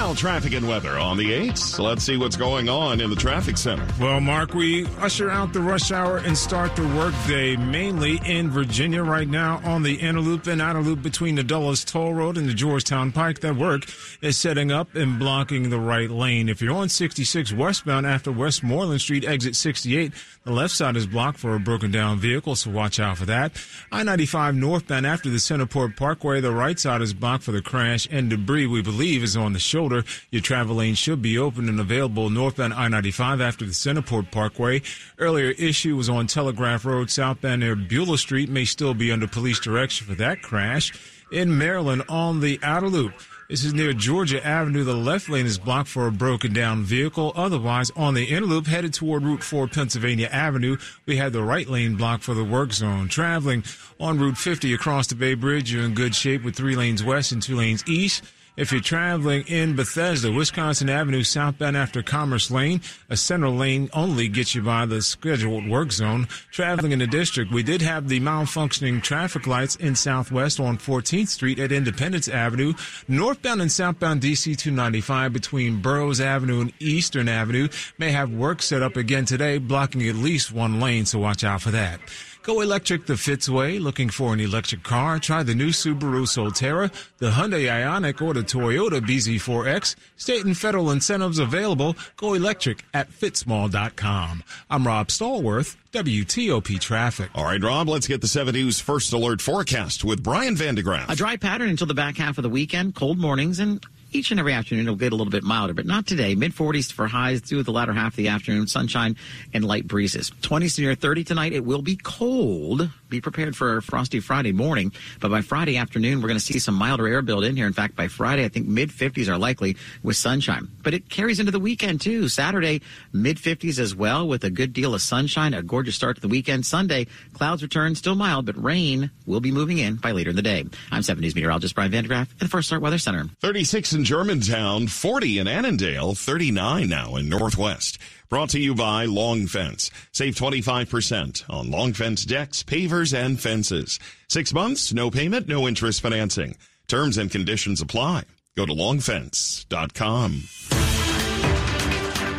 Now, 0.00 0.14
traffic 0.14 0.54
and 0.54 0.66
weather 0.66 0.98
on 0.98 1.18
the 1.18 1.30
8s. 1.30 1.78
Let's 1.78 2.04
see 2.04 2.16
what's 2.16 2.34
going 2.34 2.70
on 2.70 3.02
in 3.02 3.10
the 3.10 3.16
traffic 3.16 3.58
center. 3.58 3.86
Well, 4.00 4.18
Mark, 4.18 4.54
we 4.54 4.86
usher 4.98 5.30
out 5.30 5.52
the 5.52 5.60
rush 5.60 5.92
hour 5.92 6.16
and 6.16 6.36
start 6.36 6.74
the 6.74 6.88
workday 6.96 7.54
mainly 7.54 8.18
in 8.24 8.50
Virginia 8.50 9.02
right 9.02 9.28
now 9.28 9.60
on 9.62 9.82
the 9.82 9.96
inner 9.96 10.20
loop 10.20 10.46
and 10.46 10.62
outer 10.62 10.80
loop 10.80 11.02
between 11.02 11.34
the 11.34 11.42
Dulles 11.42 11.84
Toll 11.84 12.14
Road 12.14 12.38
and 12.38 12.48
the 12.48 12.54
Georgetown 12.54 13.12
Pike. 13.12 13.40
That 13.40 13.56
work 13.56 13.82
is 14.22 14.38
setting 14.38 14.72
up 14.72 14.94
and 14.94 15.18
blocking 15.18 15.68
the 15.68 15.78
right 15.78 16.10
lane. 16.10 16.48
If 16.48 16.62
you're 16.62 16.74
on 16.74 16.88
66 16.88 17.52
westbound 17.52 18.06
after 18.06 18.32
Westmoreland 18.32 19.02
Street, 19.02 19.26
exit 19.26 19.54
68, 19.54 20.14
the 20.44 20.52
left 20.52 20.74
side 20.74 20.96
is 20.96 21.06
blocked 21.06 21.38
for 21.38 21.54
a 21.54 21.60
broken 21.60 21.90
down 21.90 22.18
vehicle, 22.18 22.56
so 22.56 22.70
watch 22.70 22.98
out 22.98 23.18
for 23.18 23.26
that. 23.26 23.52
I-95 23.92 24.56
northbound 24.56 25.06
after 25.06 25.28
the 25.28 25.36
Centerport 25.36 25.98
Parkway, 25.98 26.40
the 26.40 26.52
right 26.52 26.78
side 26.78 27.02
is 27.02 27.12
blocked 27.12 27.44
for 27.44 27.52
the 27.52 27.60
crash 27.60 28.08
and 28.10 28.30
debris 28.30 28.66
we 28.66 28.80
believe 28.80 29.22
is 29.22 29.36
on 29.36 29.52
the 29.52 29.58
shoulder. 29.58 29.99
Your 30.30 30.42
travel 30.42 30.76
lane 30.76 30.94
should 30.94 31.22
be 31.22 31.38
open 31.38 31.68
and 31.68 31.80
available 31.80 32.30
northbound 32.30 32.74
I-95 32.74 33.40
after 33.40 33.64
the 33.64 33.72
Centerport 33.72 34.30
Parkway. 34.30 34.82
Earlier 35.18 35.50
issue 35.50 35.96
was 35.96 36.08
on 36.08 36.26
Telegraph 36.26 36.84
Road 36.84 37.10
southbound 37.10 37.60
near 37.60 37.76
Beulah 37.76 38.18
Street 38.18 38.48
may 38.48 38.64
still 38.64 38.94
be 38.94 39.12
under 39.12 39.26
police 39.26 39.60
direction 39.60 40.06
for 40.06 40.14
that 40.14 40.42
crash. 40.42 40.92
In 41.32 41.56
Maryland 41.56 42.02
on 42.08 42.40
the 42.40 42.58
outer 42.62 42.88
loop. 42.88 43.12
This 43.50 43.64
is 43.64 43.74
near 43.74 43.92
Georgia 43.92 44.46
Avenue. 44.46 44.84
The 44.84 44.94
left 44.94 45.28
lane 45.28 45.44
is 45.44 45.58
blocked 45.58 45.88
for 45.88 46.06
a 46.06 46.12
broken 46.12 46.52
down 46.52 46.84
vehicle. 46.84 47.32
Otherwise, 47.34 47.90
on 47.96 48.14
the 48.14 48.26
inner 48.26 48.46
loop 48.46 48.68
headed 48.68 48.94
toward 48.94 49.24
Route 49.24 49.42
4 49.42 49.66
Pennsylvania 49.66 50.28
Avenue, 50.30 50.76
we 51.04 51.16
had 51.16 51.32
the 51.32 51.42
right 51.42 51.68
lane 51.68 51.96
blocked 51.96 52.22
for 52.22 52.32
the 52.32 52.44
work 52.44 52.72
zone. 52.72 53.08
Traveling 53.08 53.64
on 53.98 54.20
Route 54.20 54.38
50 54.38 54.72
across 54.72 55.08
the 55.08 55.16
Bay 55.16 55.34
Bridge, 55.34 55.72
you're 55.72 55.82
in 55.82 55.94
good 55.94 56.14
shape 56.14 56.44
with 56.44 56.54
three 56.54 56.76
lanes 56.76 57.02
west 57.02 57.32
and 57.32 57.42
two 57.42 57.56
lanes 57.56 57.82
east. 57.88 58.22
If 58.56 58.72
you're 58.72 58.80
traveling 58.80 59.44
in 59.46 59.76
Bethesda, 59.76 60.32
Wisconsin 60.32 60.90
Avenue 60.90 61.22
southbound 61.22 61.76
after 61.76 62.02
Commerce 62.02 62.50
Lane, 62.50 62.80
a 63.08 63.16
center 63.16 63.48
lane 63.48 63.88
only 63.92 64.26
gets 64.28 64.56
you 64.56 64.62
by 64.62 64.86
the 64.86 65.02
scheduled 65.02 65.68
work 65.68 65.92
zone. 65.92 66.26
Traveling 66.50 66.90
in 66.90 66.98
the 66.98 67.06
district, 67.06 67.52
we 67.52 67.62
did 67.62 67.80
have 67.80 68.08
the 68.08 68.18
malfunctioning 68.18 69.02
traffic 69.02 69.46
lights 69.46 69.76
in 69.76 69.94
Southwest 69.94 70.58
on 70.58 70.78
14th 70.78 71.28
Street 71.28 71.60
at 71.60 71.70
Independence 71.70 72.26
Avenue. 72.26 72.74
Northbound 73.06 73.62
and 73.62 73.70
southbound 73.70 74.20
DC 74.20 74.58
295 74.58 75.32
between 75.32 75.80
Burroughs 75.80 76.20
Avenue 76.20 76.60
and 76.60 76.72
Eastern 76.80 77.28
Avenue 77.28 77.68
may 77.98 78.10
have 78.10 78.32
work 78.32 78.62
set 78.62 78.82
up 78.82 78.96
again 78.96 79.24
today, 79.24 79.58
blocking 79.58 80.06
at 80.08 80.16
least 80.16 80.52
one 80.52 80.80
lane, 80.80 81.06
so 81.06 81.20
watch 81.20 81.44
out 81.44 81.62
for 81.62 81.70
that. 81.70 82.00
Go 82.42 82.62
electric 82.62 83.04
the 83.04 83.14
Fitzway. 83.14 83.78
Looking 83.78 84.08
for 84.08 84.32
an 84.32 84.40
electric 84.40 84.82
car? 84.82 85.18
Try 85.18 85.42
the 85.42 85.54
new 85.54 85.68
Subaru 85.68 86.26
Solterra, 86.26 86.90
the 87.18 87.32
Hyundai 87.32 87.66
Ioniq, 87.68 88.22
or 88.22 88.32
the 88.32 88.40
Toyota 88.40 89.00
BZ4X. 89.00 89.94
State 90.16 90.46
and 90.46 90.56
federal 90.56 90.90
incentives 90.90 91.38
available. 91.38 91.96
Go 92.16 92.32
electric 92.32 92.84
at 92.94 93.10
fitzmall.com. 93.10 94.42
I'm 94.70 94.86
Rob 94.86 95.08
Stallworth, 95.08 95.76
WTOP 95.92 96.80
Traffic. 96.80 97.30
All 97.34 97.44
right, 97.44 97.62
Rob, 97.62 97.88
let's 97.88 98.08
get 98.08 98.22
the 98.22 98.28
7 98.28 98.54
News 98.54 98.80
First 98.80 99.12
Alert 99.12 99.42
forecast 99.42 100.02
with 100.02 100.22
Brian 100.22 100.56
Vandegraff. 100.56 101.10
A 101.10 101.16
dry 101.16 101.36
pattern 101.36 101.68
until 101.68 101.86
the 101.86 101.94
back 101.94 102.16
half 102.16 102.38
of 102.38 102.42
the 102.42 102.48
weekend, 102.48 102.94
cold 102.94 103.18
mornings, 103.18 103.58
and 103.58 103.84
each 104.12 104.30
and 104.30 104.40
every 104.40 104.52
afternoon 104.52 104.86
it'll 104.86 104.96
get 104.96 105.12
a 105.12 105.16
little 105.16 105.30
bit 105.30 105.44
milder, 105.44 105.74
but 105.74 105.86
not 105.86 106.06
today. 106.06 106.34
Mid 106.34 106.54
40s 106.54 106.92
for 106.92 107.06
highs 107.06 107.40
through 107.40 107.62
the 107.62 107.72
latter 107.72 107.92
half 107.92 108.12
of 108.12 108.16
the 108.16 108.28
afternoon, 108.28 108.66
sunshine 108.66 109.16
and 109.52 109.64
light 109.64 109.86
breezes. 109.86 110.30
20s 110.42 110.76
to 110.76 110.82
near 110.82 110.94
30 110.94 111.24
tonight. 111.24 111.52
It 111.52 111.64
will 111.64 111.82
be 111.82 111.96
cold. 111.96 112.90
Be 113.08 113.20
prepared 113.20 113.56
for 113.56 113.76
a 113.76 113.82
frosty 113.82 114.20
Friday 114.20 114.52
morning, 114.52 114.92
but 115.18 115.30
by 115.30 115.40
Friday 115.40 115.76
afternoon 115.76 116.20
we're 116.20 116.28
going 116.28 116.38
to 116.38 116.44
see 116.44 116.58
some 116.60 116.76
milder 116.76 117.08
air 117.08 117.22
build 117.22 117.44
in 117.44 117.56
here. 117.56 117.66
In 117.66 117.72
fact, 117.72 117.96
by 117.96 118.06
Friday 118.06 118.44
I 118.44 118.48
think 118.48 118.68
mid 118.68 118.90
50s 118.90 119.28
are 119.28 119.38
likely 119.38 119.76
with 120.02 120.16
sunshine. 120.16 120.68
But 120.82 120.94
it 120.94 121.10
carries 121.10 121.40
into 121.40 121.50
the 121.50 121.58
weekend 121.58 122.00
too. 122.00 122.28
Saturday 122.28 122.82
mid 123.12 123.36
50s 123.36 123.78
as 123.78 123.94
well 123.94 124.28
with 124.28 124.44
a 124.44 124.50
good 124.50 124.72
deal 124.72 124.94
of 124.94 125.02
sunshine, 125.02 125.54
a 125.54 125.62
gorgeous 125.62 125.96
start 125.96 126.16
to 126.16 126.22
the 126.22 126.28
weekend. 126.28 126.64
Sunday 126.66 127.06
clouds 127.32 127.62
return, 127.62 127.94
still 127.94 128.14
mild, 128.14 128.46
but 128.46 128.62
rain 128.62 129.10
will 129.26 129.40
be 129.40 129.50
moving 129.50 129.78
in 129.78 129.96
by 129.96 130.12
later 130.12 130.30
in 130.30 130.36
the 130.36 130.42
day. 130.42 130.64
I'm 130.92 131.02
7 131.02 131.20
News 131.20 131.34
meteorologist 131.34 131.74
Brian 131.74 131.90
Vandegraff 131.90 132.30
at 132.30 132.38
the 132.38 132.48
First 132.48 132.70
Alert 132.70 132.82
Weather 132.82 132.98
Center. 132.98 133.26
36 133.40 133.92
in 134.00 134.04
Germantown, 134.04 134.86
40 134.86 135.40
in 135.40 135.46
Annandale, 135.46 136.14
39 136.14 136.88
now 136.88 137.16
in 137.16 137.28
Northwest. 137.28 137.98
Brought 138.30 138.48
to 138.50 138.58
you 138.58 138.74
by 138.74 139.04
Long 139.04 139.46
Fence. 139.46 139.90
Save 140.12 140.36
25% 140.36 141.44
on 141.50 141.70
Long 141.70 141.92
Fence 141.92 142.24
decks, 142.24 142.62
pavers, 142.62 143.12
and 143.12 143.38
fences. 143.38 143.98
Six 144.26 144.54
months, 144.54 144.94
no 144.94 145.10
payment, 145.10 145.48
no 145.48 145.68
interest 145.68 146.00
financing. 146.00 146.56
Terms 146.88 147.18
and 147.18 147.30
conditions 147.30 147.82
apply. 147.82 148.24
Go 148.56 148.64
to 148.64 148.72
longfence.com. 148.72 150.30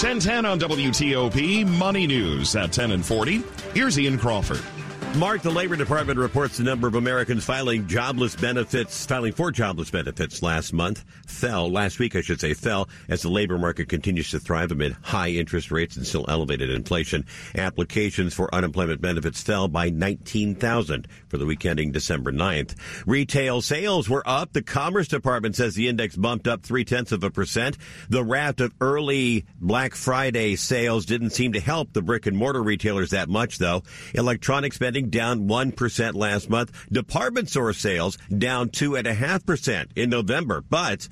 1010 0.01 0.45
on 0.47 0.59
WTOP, 0.59 1.67
Money 1.67 2.07
News 2.07 2.55
at 2.55 2.71
10 2.71 2.91
and 2.91 3.05
40. 3.05 3.43
Here's 3.75 3.99
Ian 3.99 4.17
Crawford. 4.17 4.80
Mark, 5.17 5.41
the 5.41 5.51
Labor 5.51 5.75
Department 5.75 6.17
reports 6.17 6.57
the 6.57 6.63
number 6.63 6.87
of 6.87 6.95
Americans 6.95 7.43
filing 7.43 7.85
jobless 7.85 8.33
benefits, 8.33 9.05
filing 9.05 9.33
for 9.33 9.51
jobless 9.51 9.91
benefits 9.91 10.41
last 10.41 10.71
month 10.71 11.03
fell, 11.31 11.71
last 11.71 11.97
week 11.97 12.15
I 12.15 12.21
should 12.21 12.39
say, 12.39 12.53
fell 12.53 12.87
as 13.09 13.23
the 13.23 13.29
labor 13.29 13.57
market 13.57 13.89
continues 13.89 14.29
to 14.29 14.39
thrive 14.39 14.71
amid 14.71 14.95
high 15.01 15.29
interest 15.29 15.71
rates 15.71 15.97
and 15.97 16.05
still 16.05 16.25
elevated 16.27 16.69
inflation. 16.69 17.25
Applications 17.55 18.35
for 18.35 18.53
unemployment 18.53 19.01
benefits 19.01 19.41
fell 19.41 19.67
by 19.67 19.89
19,000 19.89 21.07
for 21.29 21.37
the 21.37 21.45
week 21.47 21.65
ending 21.65 21.91
December 21.91 22.31
9th. 22.31 22.75
Retail 23.07 23.61
sales 23.61 24.07
were 24.07 24.21
up. 24.27 24.53
The 24.53 24.61
Commerce 24.61 25.07
Department 25.07 25.55
says 25.55 25.73
the 25.73 25.87
index 25.87 26.15
bumped 26.15 26.47
up 26.47 26.61
three 26.61 26.85
tenths 26.85 27.11
of 27.11 27.23
a 27.23 27.31
percent. 27.31 27.75
The 28.09 28.23
raft 28.23 28.61
of 28.61 28.73
early 28.79 29.45
Black 29.59 29.95
Friday 29.95 30.55
sales 30.57 31.07
didn't 31.07 31.31
seem 31.31 31.53
to 31.53 31.59
help 31.59 31.93
the 31.93 32.03
brick 32.03 32.27
and 32.27 32.37
mortar 32.37 32.61
retailers 32.61 33.09
that 33.11 33.29
much 33.29 33.57
though. 33.57 33.81
Electronic 34.13 34.73
spending 34.73 35.00
down 35.09 35.47
1% 35.47 36.13
last 36.13 36.49
month. 36.49 36.71
Department 36.91 37.49
store 37.49 37.73
sales 37.73 38.17
down 38.35 38.69
2.5% 38.69 39.87
in 39.95 40.09
November, 40.09 40.61
but 40.61 41.07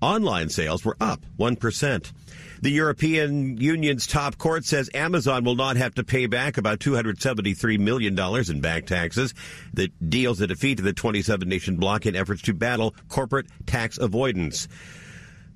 online 0.00 0.48
sales 0.48 0.84
were 0.84 0.96
up 1.00 1.24
1%. 1.38 2.12
The 2.60 2.70
European 2.70 3.58
Union's 3.58 4.06
top 4.06 4.38
court 4.38 4.64
says 4.64 4.88
Amazon 4.94 5.44
will 5.44 5.54
not 5.54 5.76
have 5.76 5.94
to 5.96 6.04
pay 6.04 6.26
back 6.26 6.56
about 6.56 6.78
$273 6.78 7.78
million 7.78 8.18
in 8.18 8.60
back 8.60 8.86
taxes. 8.86 9.34
The 9.74 9.88
deal's 10.08 10.40
a 10.40 10.46
defeat 10.46 10.76
to 10.76 10.82
the 10.82 10.94
27 10.94 11.46
nation 11.46 11.76
bloc 11.76 12.06
in 12.06 12.16
efforts 12.16 12.42
to 12.42 12.54
battle 12.54 12.94
corporate 13.08 13.46
tax 13.66 13.98
avoidance. 13.98 14.68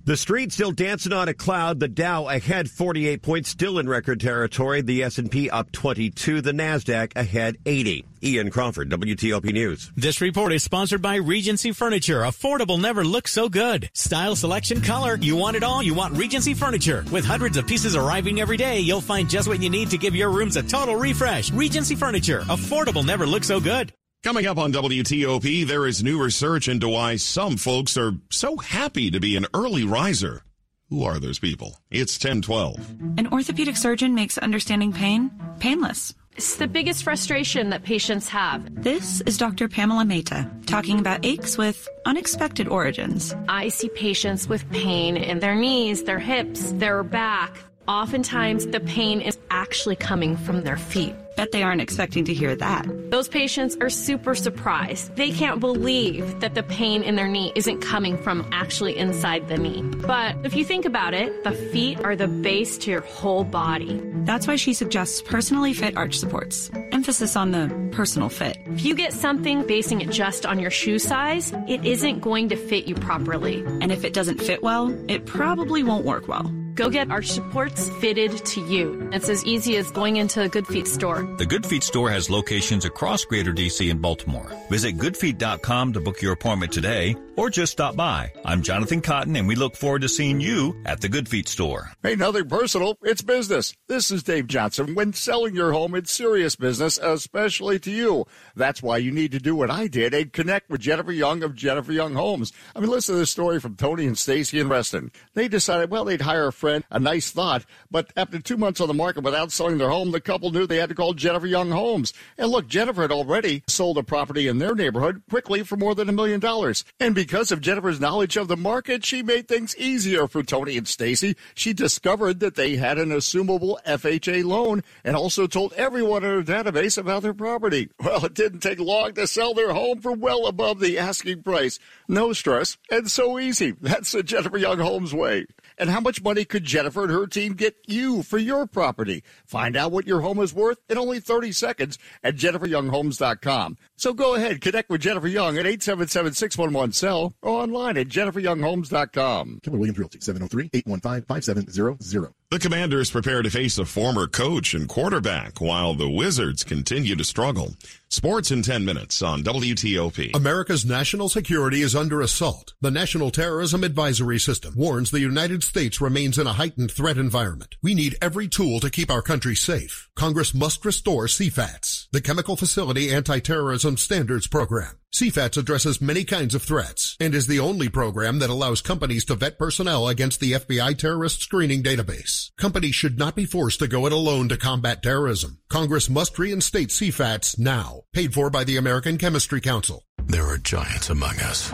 The 0.09 0.17
street 0.17 0.53
still 0.53 0.73
dancing 0.73 1.13
on 1.13 1.29
a 1.29 1.35
cloud. 1.35 1.81
The 1.81 1.87
Dow 1.87 2.29
ahead 2.29 2.71
48 2.71 3.21
points, 3.21 3.51
still 3.51 3.79
in 3.79 3.87
record 3.87 4.21
territory. 4.21 4.81
The 4.81 5.03
S&P 5.03 5.51
up 5.51 5.71
22. 5.71 6.41
The 6.41 6.53
Nasdaq 6.53 7.15
ahead 7.15 7.59
80. 7.67 8.07
Ian 8.23 8.51
Crawford, 8.51 8.89
WTOP 8.89 9.53
News. 9.53 9.93
This 9.97 10.23
report 10.23 10.55
is 10.55 10.65
sponsored 10.65 11.03
by 11.03 11.17
Regency 11.17 11.73
Furniture. 11.73 12.23
Affordable 12.23 12.81
never 12.81 13.05
looks 13.05 13.33
so 13.33 13.51
good. 13.51 13.91
Style, 13.93 14.35
selection, 14.35 14.81
color. 14.81 15.19
You 15.21 15.37
want 15.37 15.59
it 15.59 15.63
all? 15.63 15.83
You 15.83 15.93
want 15.93 16.17
Regency 16.17 16.55
Furniture. 16.55 17.05
With 17.13 17.27
hundreds 17.27 17.59
of 17.59 17.67
pieces 17.67 17.95
arriving 17.95 18.41
every 18.41 18.57
day, 18.57 18.81
you'll 18.81 19.03
find 19.03 19.29
just 19.29 19.47
what 19.47 19.63
you 19.63 19.69
need 19.69 19.91
to 19.91 19.99
give 19.99 20.17
your 20.17 20.31
rooms 20.31 20.57
a 20.57 20.63
total 20.63 20.97
refresh. 20.97 21.51
Regency 21.53 21.95
Furniture. 21.95 22.41
Affordable 22.45 23.05
never 23.05 23.27
looks 23.27 23.47
so 23.47 23.61
good. 23.61 23.93
Coming 24.25 24.47
up 24.47 24.59
on 24.59 24.73
WTOP, 24.73 25.65
there 25.65 25.87
is 25.87 26.03
new 26.03 26.21
research 26.21 26.67
into 26.67 26.89
why 26.89 27.15
some 27.15 27.57
folks 27.57 27.97
are 27.97 28.15
so 28.31 28.57
happy 28.57 29.13
to 29.13 29.21
be 29.21 29.37
an 29.37 29.47
early 29.55 29.85
riser. 29.85 30.43
Who 30.89 31.05
are 31.05 31.21
those 31.21 31.39
people? 31.39 31.79
It's 31.89 32.17
1012. 32.17 32.97
An 33.17 33.29
orthopedic 33.29 33.77
surgeon 33.77 34.17
makes 34.17 34.37
understanding 34.37 34.93
pain 34.93 35.31
painless. 35.61 36.17
It's 36.37 36.57
the 36.57 36.67
biggest 36.67 37.05
frustration 37.05 37.71
that 37.71 37.85
patients 37.85 38.27
have. 38.29 38.83
This 38.83 39.21
is 39.21 39.39
Dr. 39.39 39.69
Pamela 39.69 40.05
Mehta 40.05 40.51
talking 40.67 40.99
about 40.99 41.25
aches 41.25 41.57
with 41.57 41.89
unexpected 42.05 42.67
origins. 42.67 43.37
I 43.49 43.69
see 43.69 43.89
patients 43.89 44.49
with 44.49 44.69
pain 44.71 45.17
in 45.17 45.39
their 45.39 45.55
knees, 45.55 46.03
their 46.03 46.19
hips, 46.19 46.73
their 46.73 47.05
back. 47.05 47.57
Oftentimes, 47.87 48.67
the 48.67 48.81
pain 48.81 49.21
is 49.21 49.39
actually 49.51 49.97
coming 49.97 50.37
from 50.37 50.63
their 50.63 50.77
feet. 50.77 51.15
Bet 51.39 51.53
they 51.53 51.63
aren't 51.63 51.81
expecting 51.81 52.25
to 52.25 52.35
hear 52.35 52.57
that. 52.57 52.85
Those 53.13 53.29
patients 53.29 53.77
are 53.81 53.91
super 53.91 54.35
surprised. 54.35 55.15
They 55.15 55.31
can't 55.31 55.61
believe 55.61 56.41
that 56.41 56.57
the 56.57 56.65
pain 56.65 57.05
in 57.05 57.15
their 57.15 57.29
knee 57.29 57.53
isn't 57.55 57.81
coming 57.81 58.19
from 58.19 58.45
actually 58.51 58.97
inside 58.97 59.47
the 59.47 59.57
knee. 59.57 59.83
But 59.83 60.35
if 60.43 60.57
you 60.57 60.65
think 60.65 60.85
about 60.85 61.15
it, 61.15 61.45
the 61.45 61.53
feet 61.53 62.01
are 62.01 62.17
the 62.17 62.27
base 62.27 62.77
to 62.79 62.91
your 62.91 63.03
whole 63.03 63.45
body. 63.45 64.01
That's 64.25 64.49
why 64.49 64.57
she 64.57 64.75
suggests 64.75 65.23
personally 65.23 65.75
fit 65.75 65.97
arch 65.97 66.19
supports. 66.19 66.73
Emphasis 66.91 67.37
on 67.37 67.53
the 67.53 67.73
personal 67.93 68.31
fit. 68.31 68.59
If 68.67 68.85
you 68.85 68.97
get 68.97 69.13
something 69.13 69.65
basing 69.65 70.01
it 70.01 70.11
just 70.11 70.45
on 70.45 70.59
your 70.59 70.73
shoe 70.73 70.99
size, 70.99 71.55
it 71.69 71.85
isn't 71.85 72.19
going 72.19 72.49
to 72.49 72.57
fit 72.57 72.87
you 72.87 72.97
properly. 72.97 73.63
And 73.81 73.93
if 73.93 74.03
it 74.03 74.13
doesn't 74.13 74.39
fit 74.39 74.65
well, 74.65 74.93
it 75.09 75.25
probably 75.25 75.85
won't 75.85 76.05
work 76.05 76.27
well. 76.27 76.53
Go 76.79 76.89
get 76.89 77.11
our 77.11 77.23
supports 77.23 77.91
fitted 77.99 78.45
to 78.47 78.61
you. 78.61 79.11
It's 79.13 79.29
as 79.29 79.45
easy 79.45 79.77
as 79.79 79.91
going 79.91 80.19
into 80.19 80.43
a 80.43 80.49
Good 80.49 80.65
Feet 80.65 80.87
store. 80.87 81.25
The 81.37 81.45
Good 81.45 81.67
Feet 81.67 81.83
store 81.83 82.09
has 82.09 82.31
locations 82.31 82.85
across 82.85 83.25
Greater 83.25 83.53
DC 83.53 83.91
and 83.91 84.01
Baltimore. 84.01 84.53
Visit 84.71 84.97
goodfeet.com 84.97 85.95
to 85.95 86.01
book 86.01 86.23
your 86.23 86.35
appointment 86.35 86.71
today 86.71 87.17
or 87.39 87.49
just 87.49 87.71
stop 87.71 87.95
by. 87.95 88.33
I'm 88.45 88.63
Jonathan 88.63 89.01
Cotton 89.01 89.37
and 89.37 89.47
we 89.47 89.55
look 89.55 89.77
forward 89.77 90.03
to 90.03 90.09
seeing 90.09 90.41
you 90.41 90.77
at 90.85 91.01
the 91.01 91.09
Good 91.09 91.29
Feet 91.29 91.47
store. 91.47 91.93
Hey, 92.03 92.17
nothing 92.17 92.49
personal. 92.49 92.99
It's 93.03 93.23
business. 93.23 93.77
This 93.87 94.11
is 94.11 94.25
Dave 94.25 94.49
Johnson. 94.49 94.97
When 94.97 95.13
selling 95.13 95.55
your 95.55 95.73
home, 95.73 95.95
it's 95.95 96.11
serious 96.11 96.57
business, 96.57 96.99
especially 96.99 97.79
to 97.79 97.93
you. 97.93 98.27
That's 98.57 98.83
why 98.83 98.97
you 98.97 99.13
need 99.13 99.31
to 99.31 99.39
do 99.39 99.55
what 99.55 99.71
I 99.71 99.87
did 99.87 100.15
and 100.15 100.33
connect 100.33 100.69
with 100.69 100.81
Jennifer 100.81 101.13
Young 101.13 101.45
of 101.45 101.55
Jennifer 101.55 101.93
Young 101.93 102.15
Homes. 102.15 102.53
I 102.75 102.81
mean, 102.81 102.91
listen 102.91 103.15
to 103.15 103.21
this 103.21 103.31
story 103.31 103.61
from 103.61 103.77
Tony 103.77 104.05
and 104.05 104.19
Stacy 104.19 104.59
in 104.59 104.69
Reston. 104.69 105.13
They 105.35 105.47
decided, 105.47 105.93
well, 105.93 106.07
they'd 106.07 106.23
hire 106.23 106.49
a 106.49 106.53
friend, 106.53 106.83
a 106.91 106.99
nice 106.99 107.31
thought, 107.31 107.65
but 107.89 108.13
after 108.17 108.41
two 108.41 108.57
months 108.57 108.81
on 108.81 108.89
the 108.89 108.95
market 108.95 109.23
without 109.23 109.53
selling 109.53 109.79
their 109.79 109.91
home, 109.91 110.11
the 110.11 110.21
couple 110.21 110.51
knew 110.51 110.67
they 110.67 110.79
had 110.79 110.89
to 110.89 110.95
call 110.97 111.15
Jennifer 111.15 111.47
Young 111.47 111.71
Homes. 111.71 112.13
And 112.37 112.51
look, 112.51 112.67
Jennifer 112.67 113.03
had 113.03 113.13
already 113.13 113.63
sold 113.69 113.97
a 113.97 114.03
property 114.03 114.49
in 114.49 114.59
their 114.59 114.75
neighborhood 114.75 115.23
quickly 115.31 115.63
for 115.63 115.77
more 115.77 115.95
than 115.95 116.09
a 116.09 116.13
million 116.13 116.41
dollars. 116.41 116.85
And 116.99 117.15
because 117.15 117.28
of 117.33 117.61
Jennifer's 117.61 118.01
knowledge 118.01 118.37
of 118.37 118.49
the 118.49 118.57
market, 118.57 119.05
she 119.05 119.23
made 119.23 119.49
things 119.49 119.77
easier 119.77 120.27
for 120.27 120.43
Tony 120.43 120.77
and 120.79 120.89
Stacy. 120.89 121.37
She 121.55 121.73
discovered 121.73 122.41
that 122.41 122.55
they 122.55 122.77
had 122.77 122.99
an 122.99 123.11
assumable 123.11 123.77
FHA 123.85 124.45
loan 124.45 124.83
and 125.05 125.15
also 125.15 125.47
told 125.47 125.73
everyone 125.75 126.25
in 126.25 126.31
her 126.31 126.43
database 126.43 126.97
about 126.97 127.23
their 127.23 127.35
property. 127.35 127.91
Well, 128.09 128.25
it 128.25 128.33
didn't 128.33 128.61
take 128.61 128.79
long 128.79 129.13
to 129.15 129.27
sell 129.27 129.53
their 129.53 129.75
home 129.75 130.01
for 130.01 130.13
well 130.13 130.47
above 130.47 130.81
the 130.81 130.97
asking 130.99 131.43
price. 131.43 131.79
No 132.09 132.33
stress 132.33 132.79
and 132.91 133.11
so 133.11 133.39
easy. 133.39 133.73
That's 133.73 134.13
the 134.13 134.23
Jennifer 134.23 134.57
Young 134.57 134.79
Homes 134.79 135.13
way. 135.13 135.45
And 135.79 135.91
how 135.91 136.01
much 136.01 136.23
money 136.23 136.45
could 136.45 136.65
Jennifer 136.65 137.05
and 137.05 137.13
her 137.13 137.27
team 137.27 137.55
get 137.55 137.77
you 137.87 138.23
for 138.23 138.39
your 138.39 138.67
property? 138.67 139.23
Find 139.47 139.77
out 139.77 139.93
what 139.93 140.07
your 140.07 140.21
home 140.21 140.41
is 140.41 140.53
worth 140.53 140.79
in 140.89 140.99
only 140.99 141.21
30 141.21 141.53
seconds 141.53 141.99
at 142.23 142.37
jenniferyounghomes.com. 142.37 143.77
So 143.97 144.13
go 144.13 144.35
ahead, 144.35 144.61
connect 144.61 144.91
with 144.91 145.03
Jennifer 145.03 145.29
Young 145.29 145.57
at 145.59 145.67
877-611-SELL 145.67 147.35
or 147.43 147.51
online 147.51 147.97
at 147.97 148.09
jenniferyounghomes.com. 148.09 149.61
Keller 149.63 149.79
Williams 149.79 149.99
Realty, 149.99 150.19
703-815-5700. 150.19 152.33
The 152.51 152.59
Commanders 152.59 153.11
prepare 153.11 153.43
to 153.43 153.51
face 153.51 153.77
a 153.77 153.85
former 153.85 154.27
coach 154.27 154.73
and 154.73 154.89
quarterback 154.89 155.61
while 155.61 155.93
the 155.93 156.09
Wizards 156.09 156.65
continue 156.65 157.15
to 157.15 157.23
struggle. 157.23 157.75
Sports 158.09 158.51
in 158.51 158.63
10 158.63 158.87
minutes 158.87 159.21
on 159.21 159.43
WTOP. 159.43 160.35
America's 160.35 160.87
national 160.87 161.29
security 161.29 161.83
is 161.83 161.95
under 161.95 162.23
assault. 162.23 162.73
The 162.81 162.91
National 162.91 163.31
Terrorism 163.31 163.85
Advisory 163.85 164.39
System 164.39 164.73
warns 164.75 165.11
the 165.11 165.21
United 165.21 165.63
States 165.63 166.01
remains 166.01 166.39
in 166.39 166.47
a 166.47 166.55
heightened 166.55 166.91
threat 166.91 167.19
environment. 167.19 167.77
We 167.83 167.93
need 167.95 168.17
every 168.23 168.49
tool 168.49 168.81
to 168.81 168.89
keep 168.89 169.11
our 169.11 169.21
country 169.21 169.55
safe. 169.55 170.09
Congress 170.17 170.55
must 170.55 170.87
restore 170.87 171.27
CFATS, 171.27 172.09
the 172.13 172.23
Chemical 172.23 172.57
Facility 172.57 173.13
Anti-Terrorism 173.13 173.99
Standards 173.99 174.47
Program. 174.47 174.97
CFATS 175.15 175.57
addresses 175.57 176.01
many 176.01 176.23
kinds 176.23 176.55
of 176.55 176.63
threats 176.63 177.17
and 177.19 177.35
is 177.35 177.47
the 177.47 177.61
only 177.61 177.89
program 177.89 178.39
that 178.41 178.51
allows 178.51 178.83
companies 178.83 179.25
to 179.25 179.35
vet 179.35 179.59
personnel 179.59 180.07
against 180.07 180.39
the 180.39 180.53
FBI 180.53 180.97
terrorist 180.99 181.41
screening 181.43 181.83
database. 181.83 182.51
Companies 182.59 182.95
should 182.95 183.19
not 183.19 183.35
be 183.35 183.47
forced 183.47 183.79
to 183.79 183.89
go 183.89 184.07
it 184.07 184.13
alone 184.13 184.49
to 184.51 184.57
combat 184.57 185.03
terrorism. 185.03 185.59
Congress 185.69 186.11
must 186.11 186.39
reinstate 186.39 186.91
CFATS 186.91 187.59
now. 187.59 188.03
Paid 188.13 188.35
for 188.35 188.51
by 188.51 188.65
the 188.65 188.77
American 188.77 189.17
Chemistry 189.17 189.61
Council. 189.61 190.05
There 190.27 190.47
are 190.47 190.59
giants 190.59 191.09
among 191.09 191.37
us. 191.41 191.71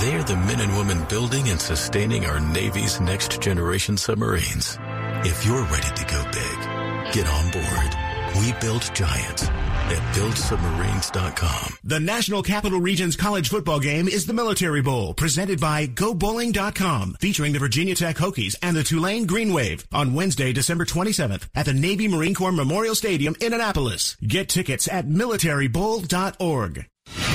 They 0.00 0.14
are 0.14 0.24
the 0.24 0.36
men 0.36 0.60
and 0.60 0.76
women 0.76 1.04
building 1.08 1.48
and 1.48 1.60
sustaining 1.60 2.26
our 2.26 2.40
Navy's 2.40 3.00
next 3.00 3.40
generation 3.40 3.96
submarines. 3.96 4.78
If 5.24 5.46
you're 5.46 5.64
ready 5.64 5.94
to 5.94 6.04
go 6.04 6.24
big, 6.24 7.14
get 7.14 7.28
on 7.28 7.50
board. 7.50 7.94
We 8.40 8.52
build 8.60 8.82
giants 8.94 9.48
at 9.90 10.14
buildsubmarines.com. 10.14 11.78
The 11.84 12.00
National 12.00 12.42
Capital 12.42 12.80
Region's 12.80 13.16
college 13.16 13.48
football 13.48 13.80
game 13.80 14.08
is 14.08 14.26
the 14.26 14.32
Military 14.32 14.82
Bowl, 14.82 15.14
presented 15.14 15.60
by 15.60 15.86
GoBowling.com, 15.86 17.16
featuring 17.20 17.52
the 17.52 17.58
Virginia 17.58 17.94
Tech 17.94 18.16
Hokies 18.16 18.56
and 18.62 18.76
the 18.76 18.82
Tulane 18.84 19.26
Green 19.26 19.52
Wave 19.52 19.86
on 19.92 20.14
Wednesday, 20.14 20.52
December 20.52 20.84
27th 20.84 21.48
at 21.54 21.66
the 21.66 21.74
Navy 21.74 22.08
Marine 22.08 22.34
Corps 22.34 22.52
Memorial 22.52 22.94
Stadium 22.94 23.34
in 23.40 23.52
Annapolis. 23.52 24.16
Get 24.26 24.48
tickets 24.48 24.88
at 24.88 25.06
militarybowl.org. 25.06 26.86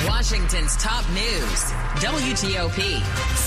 Washington's 0.06 0.76
top 0.76 1.08
news, 1.10 1.64
WTOP. 2.00 3.00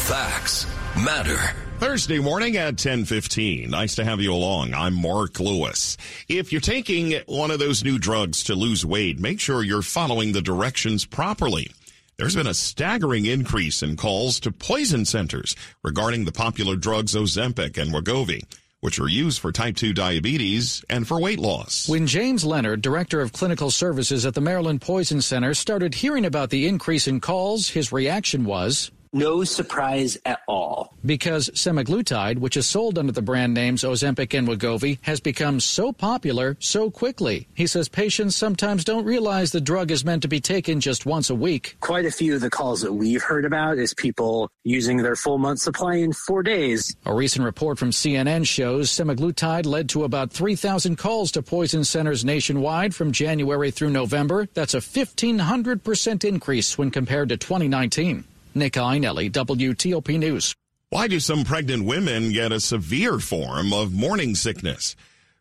Facts 0.07 0.65
matter. 0.97 1.66
Thursday 1.79 2.17
morning 2.17 2.57
at 2.57 2.75
10:15. 2.75 3.69
Nice 3.69 3.93
to 3.95 4.03
have 4.03 4.19
you 4.19 4.33
along. 4.33 4.73
I'm 4.73 4.95
Mark 4.95 5.39
Lewis. 5.39 5.95
If 6.27 6.51
you're 6.51 6.59
taking 6.59 7.21
one 7.27 7.51
of 7.51 7.59
those 7.59 7.83
new 7.83 7.99
drugs 7.99 8.43
to 8.45 8.55
lose 8.55 8.83
weight, 8.83 9.19
make 9.19 9.39
sure 9.39 9.61
you're 9.61 9.83
following 9.83 10.31
the 10.31 10.41
directions 10.41 11.05
properly. 11.05 11.69
There's 12.17 12.35
been 12.35 12.47
a 12.47 12.55
staggering 12.55 13.27
increase 13.27 13.83
in 13.83 13.95
calls 13.95 14.39
to 14.39 14.51
poison 14.51 15.05
centers 15.05 15.55
regarding 15.83 16.25
the 16.25 16.31
popular 16.31 16.75
drugs 16.75 17.13
Ozempic 17.13 17.77
and 17.77 17.93
Wegovy 17.93 18.41
which 18.79 18.99
are 18.99 19.07
used 19.07 19.39
for 19.39 19.51
type 19.51 19.75
2 19.75 19.91
diabetes 19.91 20.83
and 20.89 21.07
for 21.07 21.19
weight 21.19 21.39
loss. 21.39 21.89
When 21.89 22.05
James 22.05 22.45
Leonard, 22.45 22.81
director 22.81 23.21
of 23.21 23.33
clinical 23.33 23.71
services 23.71 24.25
at 24.25 24.35
the 24.35 24.41
Maryland 24.41 24.81
Poison 24.81 25.21
Center, 25.21 25.53
started 25.53 25.95
hearing 25.95 26.25
about 26.25 26.51
the 26.51 26.67
increase 26.67 27.07
in 27.07 27.19
calls, 27.19 27.69
his 27.69 27.91
reaction 27.91 28.45
was 28.45 28.91
no 29.13 29.43
surprise 29.43 30.17
at 30.25 30.39
all. 30.47 30.93
Because 31.05 31.49
semaglutide, 31.51 32.39
which 32.39 32.57
is 32.57 32.67
sold 32.67 32.97
under 32.97 33.11
the 33.11 33.21
brand 33.21 33.53
names 33.53 33.83
Ozempic 33.83 34.37
and 34.37 34.47
Wegovy, 34.47 34.99
has 35.01 35.19
become 35.19 35.59
so 35.59 35.91
popular 35.91 36.57
so 36.59 36.91
quickly. 36.91 37.47
He 37.53 37.67
says 37.67 37.89
patients 37.89 38.35
sometimes 38.35 38.83
don't 38.83 39.05
realize 39.05 39.51
the 39.51 39.61
drug 39.61 39.91
is 39.91 40.05
meant 40.05 40.21
to 40.23 40.27
be 40.27 40.39
taken 40.39 40.79
just 40.79 41.05
once 41.05 41.29
a 41.29 41.35
week. 41.35 41.77
Quite 41.79 42.05
a 42.05 42.11
few 42.11 42.35
of 42.35 42.41
the 42.41 42.49
calls 42.49 42.81
that 42.81 42.93
we've 42.93 43.23
heard 43.23 43.45
about 43.45 43.77
is 43.77 43.93
people 43.93 44.49
using 44.63 44.97
their 44.97 45.15
full 45.15 45.37
month 45.37 45.59
supply 45.59 45.95
in 45.95 46.13
four 46.13 46.43
days. 46.43 46.95
A 47.05 47.13
recent 47.13 47.45
report 47.45 47.77
from 47.77 47.91
CNN 47.91 48.45
shows 48.45 48.89
semaglutide 48.89 49.65
led 49.65 49.89
to 49.89 50.03
about 50.03 50.31
3,000 50.31 50.97
calls 50.97 51.31
to 51.31 51.41
poison 51.41 51.83
centers 51.83 52.25
nationwide 52.25 52.93
from 52.93 53.11
January 53.11 53.71
through 53.71 53.89
November. 53.89 54.47
That's 54.53 54.73
a 54.73 54.77
1,500% 54.77 56.23
increase 56.23 56.77
when 56.77 56.91
compared 56.91 57.29
to 57.29 57.37
2019. 57.37 58.25
Nick 58.57 58.73
Iannelli, 58.73 59.31
WTOP 59.31 60.19
News. 60.19 60.55
Why 60.89 61.07
do 61.07 61.19
some 61.19 61.43
pregnant 61.43 61.85
women 61.85 62.31
get 62.31 62.51
a 62.51 62.59
severe 62.59 63.19
form 63.19 63.73
of 63.73 63.93
morning 63.93 64.35
sickness? 64.35 64.95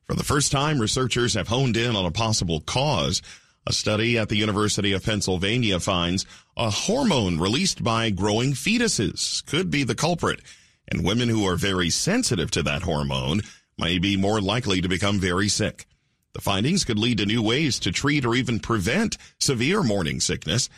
For 0.07 0.15
the 0.15 0.25
first 0.25 0.53
time, 0.53 0.81
researchers 0.81 1.35
have 1.35 1.49
honed 1.49 1.77
in 1.77 1.97
on 1.97 2.05
a 2.05 2.11
possible 2.11 2.61
cause. 2.61 3.23
A 3.67 3.73
study 3.73 4.19
at 4.19 4.29
the 4.29 4.37
University 4.37 4.93
of 4.93 5.05
Pennsylvania 5.05 5.81
finds 5.81 6.27
a 6.57 6.71
hormone 6.71 7.39
released 7.39 7.83
by 7.83 8.11
growing 8.11 8.53
fetuses 8.53 9.45
could 9.47 9.71
be 9.71 9.83
the 9.83 9.95
culprit, 9.95 10.41
and 10.89 11.05
women 11.05 11.29
who 11.29 11.47
are 11.47 11.57
very 11.57 11.91
sensitive 11.91 12.51
to 12.53 12.63
that 12.63 12.83
hormone 12.83 13.43
may 13.79 13.99
be 13.99 14.17
more 14.17 14.41
likely 14.41 14.81
to 14.81 14.89
become 14.89 15.19
very 15.19 15.49
sick. 15.49 15.87
The 16.33 16.41
findings 16.41 16.85
could 16.85 16.99
lead 16.99 17.19
to 17.19 17.27
new 17.27 17.43
ways 17.43 17.79
to 17.81 17.91
treat 17.91 18.25
or 18.25 18.35
even 18.35 18.61
prevent 18.61 19.17
severe 19.41 19.83
morning 19.83 20.21
sickness. 20.21 20.69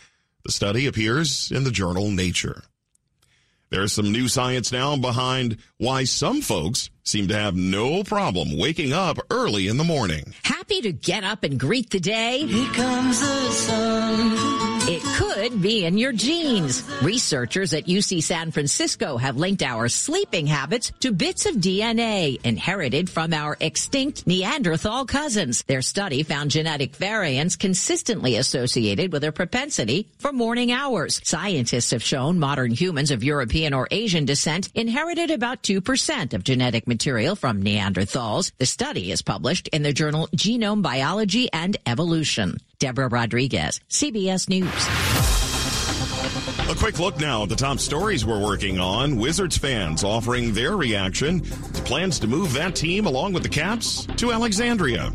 The 0.45 0.53
study 0.53 0.87
appears 0.87 1.51
in 1.51 1.65
the 1.65 1.71
journal 1.71 2.11
Nature. 2.11 2.63
There's 3.71 3.93
some 3.93 4.13
new 4.13 4.29
science 4.29 4.73
now 4.73 4.97
behind 4.97 5.59
why 5.77 6.05
some 6.05 6.41
folks 6.41 6.89
seem 7.05 7.29
to 7.29 7.35
have 7.35 7.55
no 7.55 8.03
problem 8.03 8.57
waking 8.57 8.93
up 8.93 9.19
early 9.31 9.69
in 9.69 9.77
the 9.77 9.85
morning. 9.85 10.35
Happy 10.43 10.81
to 10.81 10.93
get 10.93 11.25
up 11.25 11.45
and 11.45 11.61
greet 11.61 11.91
the 11.91 12.01
day? 12.01 12.47
Here 12.47 12.73
comes 12.73 13.21
the 13.21 13.51
sun. 13.51 14.68
It 14.91 15.03
could 15.03 15.61
be 15.61 15.85
in 15.85 15.99
your 15.99 16.15
genes. 16.15 16.83
Researchers 17.03 17.75
at 17.75 17.85
UC 17.85 18.23
San 18.23 18.51
Francisco 18.51 19.19
have 19.19 19.37
linked 19.37 19.63
our 19.63 19.87
sleeping 19.91 20.47
habits 20.47 20.93
to 21.01 21.13
bits 21.13 21.45
of 21.45 21.57
DNA 21.57 22.43
inherited 22.43 23.11
from 23.11 23.35
our 23.35 23.59
extinct 23.61 24.27
Neanderthal 24.27 25.05
cousins. 25.05 25.63
Their 25.65 25.83
study 25.83 26.23
found 26.23 26.53
genetic 26.53 26.97
variants 26.97 27.55
consistently 27.55 28.37
associated 28.37 29.13
with 29.13 29.25
a 29.25 29.31
propensity 29.31 30.09
for 30.17 30.33
morning 30.33 30.73
hours. 30.73 31.21
Scientists 31.23 31.91
have 31.91 32.03
shown 32.03 32.39
modern 32.39 32.71
humans 32.71 33.11
of 33.11 33.23
European 33.23 33.75
or 33.75 33.89
Asian 33.91 34.25
descent 34.25 34.71
inherited 34.75 35.31
about 35.31 35.63
2% 35.63 36.33
of 36.33 36.45
genetic 36.45 36.87
material 36.87 37.37
from 37.37 37.63
Neanderthals. 37.63 38.53
The 38.57 38.65
study 38.65 39.13
is 39.13 39.21
published 39.21 39.69
in 39.69 39.83
the 39.83 39.93
journal 39.93 40.29
Genome 40.35 40.81
Biology 40.81 41.53
and 41.53 41.77
Evolution. 41.85 42.57
Deborah 42.79 43.09
Rodriguez, 43.09 43.81
CBS 43.91 44.49
News. 44.49 44.69
A 46.71 46.75
quick 46.75 46.99
look 46.99 47.19
now 47.19 47.43
at 47.43 47.49
the 47.49 47.57
top 47.57 47.79
stories 47.79 48.25
we're 48.25 48.43
working 48.43 48.79
on. 48.79 49.17
Wizards 49.17 49.57
fans 49.57 50.05
offering 50.05 50.53
their 50.53 50.77
reaction 50.77 51.41
to 51.41 51.83
plans 51.83 52.21
to 52.21 52.29
move 52.29 52.53
that 52.53 52.77
team 52.77 53.07
along 53.07 53.33
with 53.33 53.43
the 53.43 53.49
Caps 53.49 54.07
to 54.17 54.33
Alexandria. 54.33 55.11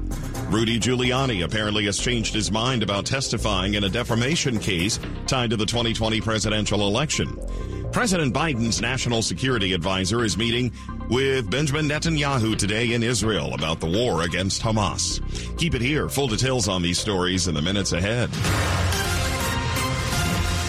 Rudy 0.49 0.79
Giuliani 0.79 1.45
apparently 1.45 1.85
has 1.85 1.97
changed 1.97 2.33
his 2.33 2.51
mind 2.51 2.83
about 2.83 3.05
testifying 3.05 3.75
in 3.75 3.85
a 3.85 3.89
defamation 3.89 4.59
case 4.59 4.99
tied 5.25 5.51
to 5.51 5.57
the 5.57 5.65
2020 5.65 6.19
presidential 6.21 6.87
election. 6.87 7.37
President 7.93 8.33
Biden's 8.33 8.81
national 8.81 9.21
security 9.21 9.71
advisor 9.71 10.23
is 10.23 10.35
meeting 10.35 10.71
with 11.09 11.49
Benjamin 11.51 11.87
Netanyahu 11.87 12.57
today 12.57 12.93
in 12.93 13.03
Israel 13.03 13.53
about 13.53 13.79
the 13.79 13.85
war 13.85 14.23
against 14.23 14.63
Hamas. 14.63 15.21
Keep 15.59 15.75
it 15.75 15.81
here. 15.81 16.09
Full 16.09 16.27
details 16.27 16.67
on 16.67 16.81
these 16.81 16.97
stories 16.97 17.47
in 17.47 17.53
the 17.53 17.61
minutes 17.61 17.91
ahead. 17.91 18.31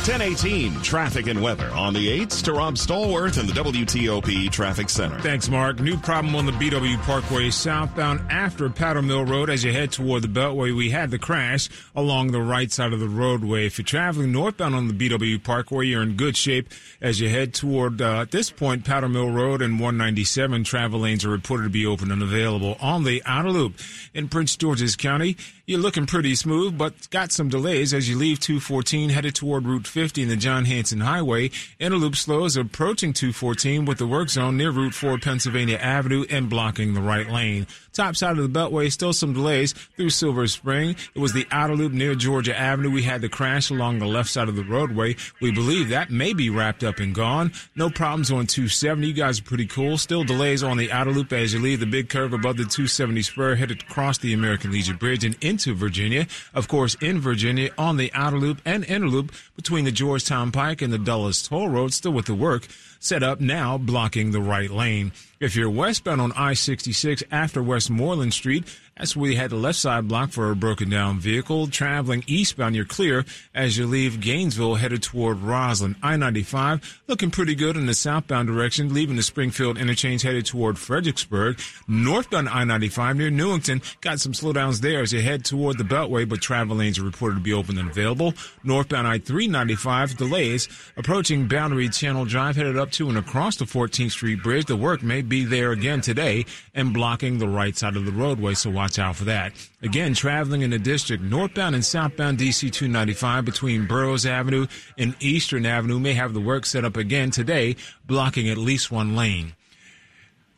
1018 0.05 0.83
traffic 0.83 1.29
and 1.29 1.41
weather 1.41 1.71
on 1.71 1.95
the 1.95 2.21
8s 2.21 2.43
to 2.43 2.53
Rob 2.53 2.75
Stallworth 2.75 3.41
in 3.41 3.47
the 3.47 3.55
WTOP 3.55 4.51
Traffic 4.51 4.91
Center. 4.91 5.19
Thanks, 5.21 5.49
Mark. 5.49 5.81
New 5.81 5.97
problem 5.97 6.37
on 6.37 6.45
the 6.45 6.53
BW 6.53 7.01
Parkway 7.05 7.49
southbound 7.49 8.21
after 8.31 8.69
Powder 8.69 9.01
Mill 9.01 9.25
Road 9.25 9.49
as 9.49 9.65
you 9.65 9.73
head 9.73 9.93
toward 9.93 10.21
the 10.21 10.29
Beltway. 10.29 10.77
We 10.77 10.91
had 10.91 11.11
the 11.11 11.19
crash 11.19 11.71
along 11.97 12.33
the 12.33 12.43
right 12.43 12.71
side 12.71 12.93
of 12.93 13.01
the 13.01 13.09
roadway. 13.09 13.65
If 13.65 13.79
you're 13.79 13.87
traveling 13.87 14.31
northbound 14.31 14.75
on 14.75 14.89
the 14.89 15.09
BW 15.09 15.43
Parkway, 15.43 15.87
you're 15.87 16.03
in 16.03 16.17
good 16.17 16.37
shape 16.37 16.69
as 17.01 17.19
you 17.19 17.31
head 17.31 17.55
toward, 17.55 18.03
uh, 18.03 18.21
at 18.21 18.31
this 18.31 18.51
point, 18.51 18.85
Powder 18.85 19.09
Mill 19.09 19.31
Road 19.31 19.63
and 19.63 19.81
197. 19.81 20.65
Travel 20.65 21.01
lanes 21.01 21.25
are 21.25 21.31
reported 21.31 21.63
to 21.63 21.71
be 21.71 21.87
open 21.87 22.13
and 22.13 22.23
available 22.23 22.77
on 22.79 23.05
the 23.05 23.23
outer 23.25 23.51
loop 23.51 23.77
in 24.13 24.29
Prince 24.29 24.55
George's 24.55 24.97
County. 24.97 25.39
You're 25.67 25.81
looking 25.81 26.05
pretty 26.05 26.35
smooth, 26.35 26.77
but 26.77 27.09
got 27.09 27.33
some 27.33 27.49
delays 27.49 27.95
as 27.95 28.07
you 28.07 28.19
leave 28.19 28.39
214 28.39 29.09
headed 29.09 29.35
toward 29.35 29.65
Route 29.65 29.87
50 29.87 30.21
in 30.21 30.29
the 30.29 30.37
John 30.37 30.67
Hanson 30.67 31.01
Highway. 31.01 31.49
Interloop 31.81 32.17
slows 32.17 32.55
approaching 32.55 33.15
214 33.15 33.87
with 33.87 33.97
the 33.97 34.07
work 34.07 34.29
zone 34.29 34.59
near 34.59 34.71
Route 34.71 34.93
4 34.93 35.17
Pennsylvania 35.17 35.79
Avenue 35.79 36.27
and 36.29 36.51
blocking 36.51 36.93
the 36.93 37.01
right 37.01 37.31
lane. 37.31 37.67
Top 37.95 38.15
side 38.15 38.37
of 38.37 38.43
the 38.43 38.59
Beltway, 38.59 38.93
still 38.93 39.15
some 39.15 39.33
delays 39.33 39.73
through 39.97 40.11
Silver 40.11 40.47
Spring. 40.49 40.97
It 41.15 41.21
was 41.21 41.33
the 41.33 41.47
outer 41.51 41.77
loop 41.77 41.93
near 41.93 42.15
Georgia 42.15 42.55
Avenue. 42.55 42.91
We 42.91 43.05
had 43.05 43.23
the 43.23 43.29
crash 43.31 43.71
along 43.71 44.01
the 44.01 44.07
left 44.07 44.29
side 44.29 44.49
of 44.49 44.57
the 44.57 44.65
roadway. 44.65 45.17
We 45.41 45.51
believe 45.51 45.89
that 45.91 46.11
may 46.11 46.35
be 46.35 46.51
wrapped 46.51 46.85
up 46.85 46.99
and 46.99 47.15
gone. 47.15 47.53
No 47.75 47.89
problems 47.89 48.31
on 48.31 48.49
270. 48.49 49.07
You 49.07 49.15
guys 49.15 49.41
are 49.41 49.45
pretty 49.45 49.67
cool. 49.67 49.97
Still 49.97 50.25
delays 50.25 50.63
on 50.63 50.77
the 50.77 50.93
outer 50.93 51.13
loop 51.13 51.33
as 51.33 51.55
you 51.55 51.61
leave 51.61 51.81
the 51.81 51.87
big 51.87 52.11
curve 52.11 52.35
above 52.35 52.59
the 52.59 52.65
270 52.65 53.23
spur 53.23 53.55
headed 53.55 53.83
across 53.83 54.19
the 54.19 54.35
American 54.35 54.73
Legion 54.73 54.97
Bridge 54.97 55.25
and 55.25 55.37
into 55.55 55.73
Virginia. 55.73 56.27
Of 56.53 56.67
course, 56.67 56.97
in 57.01 57.21
Virginia 57.21 57.71
on 57.79 57.97
the 57.97 58.11
outer 58.13 58.39
loop 58.39 58.61
and 58.65 58.85
inner 58.87 59.07
loop 59.07 59.33
between 59.55 59.85
the 59.85 59.93
Georgetown 59.93 60.51
Pike 60.51 60.83
and 60.83 60.93
the 60.93 60.99
Dulles 60.99 61.47
Toll 61.47 61.69
Road, 61.69 61.95
still 61.95 62.11
with 62.11 62.27
the 62.27 62.35
work 62.35 62.67
set 63.05 63.23
up 63.23 63.39
now 63.39 63.77
blocking 63.77 64.31
the 64.31 64.41
right 64.41 64.71
lane. 64.71 65.13
If 65.41 65.55
you're 65.57 65.69
westbound 65.69 66.23
on 66.23 66.33
I-66 66.33 67.23
after 67.31 67.63
Westmoreland 67.63 68.33
Street, 68.33 68.65
that's 68.97 69.17
where 69.17 69.31
you 69.31 69.37
had 69.37 69.51
the 69.51 69.57
left 69.57 69.79
side 69.79 70.07
blocked 70.07 70.33
for 70.33 70.51
a 70.51 70.57
broken 70.57 70.89
down 70.89 71.19
vehicle. 71.19 71.67
Traveling 71.67 72.23
eastbound, 72.29 72.77
you're 72.77 72.85
clear 72.85 73.25
as 73.53 73.77
you 73.77 73.87
leave 73.87 74.21
Gainesville 74.21 74.77
headed 74.77 75.03
toward 75.03 75.39
Rosslyn. 75.39 75.97
I-95 76.03 77.01
looking 77.09 77.33
pretty 77.33 77.57
good 77.57 77.77
in 77.77 77.87
the 77.87 77.95
southbound 77.95 78.47
direction, 78.47 78.95
leaving 78.95 79.17
the 79.17 79.23
Springfield 79.25 79.77
interchange 79.77 80.23
headed 80.23 80.47
toward 80.47 80.79
Fredericksburg. 80.79 81.61
Northbound 81.89 82.49
I-95 82.49 83.17
near 83.17 83.31
Newington 83.31 83.83
got 84.01 84.21
some 84.21 84.33
slowdowns 84.33 84.81
there 84.81 85.03
as 85.03 85.13
you 85.13 85.21
head 85.21 85.45
toward 85.45 85.77
the 85.77 85.85
Beltway, 85.85 86.27
but 86.29 86.41
travel 86.41 86.77
lanes 86.77 86.99
are 86.99 87.05
reported 87.05 87.35
to 87.35 87.41
be 87.41 87.53
open 87.53 87.77
and 87.77 87.91
available. 87.91 88.33
Northbound 88.63 89.09
I-395 89.09 90.17
delays 90.17 90.69
approaching 90.97 91.49
Boundary 91.49 91.89
Channel 91.89 92.25
Drive 92.25 92.55
headed 92.55 92.79
up 92.79 92.93
to 92.95 93.09
and 93.09 93.19
across 93.19 93.57
the 93.57 93.65
14th 93.65 94.11
Street 94.11 94.43
Bridge. 94.43 94.67
The 94.67 94.77
work 94.77 95.03
may 95.03 95.23
be 95.23 95.45
there 95.45 95.73
again 95.73 96.01
today 96.01 96.45
and 96.75 96.93
blocking 96.93 97.39
the 97.39 97.49
right 97.49 97.77
side 97.77 97.97
of 97.97 98.05
the 98.05 98.13
roadway, 98.13 98.55
so 98.55 98.71
watch 98.71 98.99
out 98.99 99.17
for 99.17 99.25
that. 99.25 99.53
Again, 99.83 100.15
traveling 100.15 100.63
in 100.63 100.71
the 100.71 100.79
district, 100.79 101.23
northbound 101.23 101.75
and 101.75 101.85
southbound 101.85 102.39
DC 102.39 102.71
295 102.73 103.45
between 103.45 103.87
Burroughs 103.87 104.27
Avenue 104.27 104.67
and 104.99 105.17
Eastern 105.21 105.65
Avenue 105.65 105.99
may 105.99 106.15
have 106.15 106.35
the 106.35 106.41
work 106.41 106.67
set 106.67 106.85
up 106.85 106.97
again 106.97 107.31
today, 107.31 107.77
blocking 108.07 108.49
at 108.49 108.59
least 108.59 108.93
one 108.93 109.17
lane. 109.17 109.55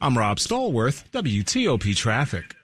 I'm 0.00 0.18
Rob 0.18 0.38
Stallworth, 0.38 1.08
WTOP 1.12 1.94
Traffic. 1.96 2.55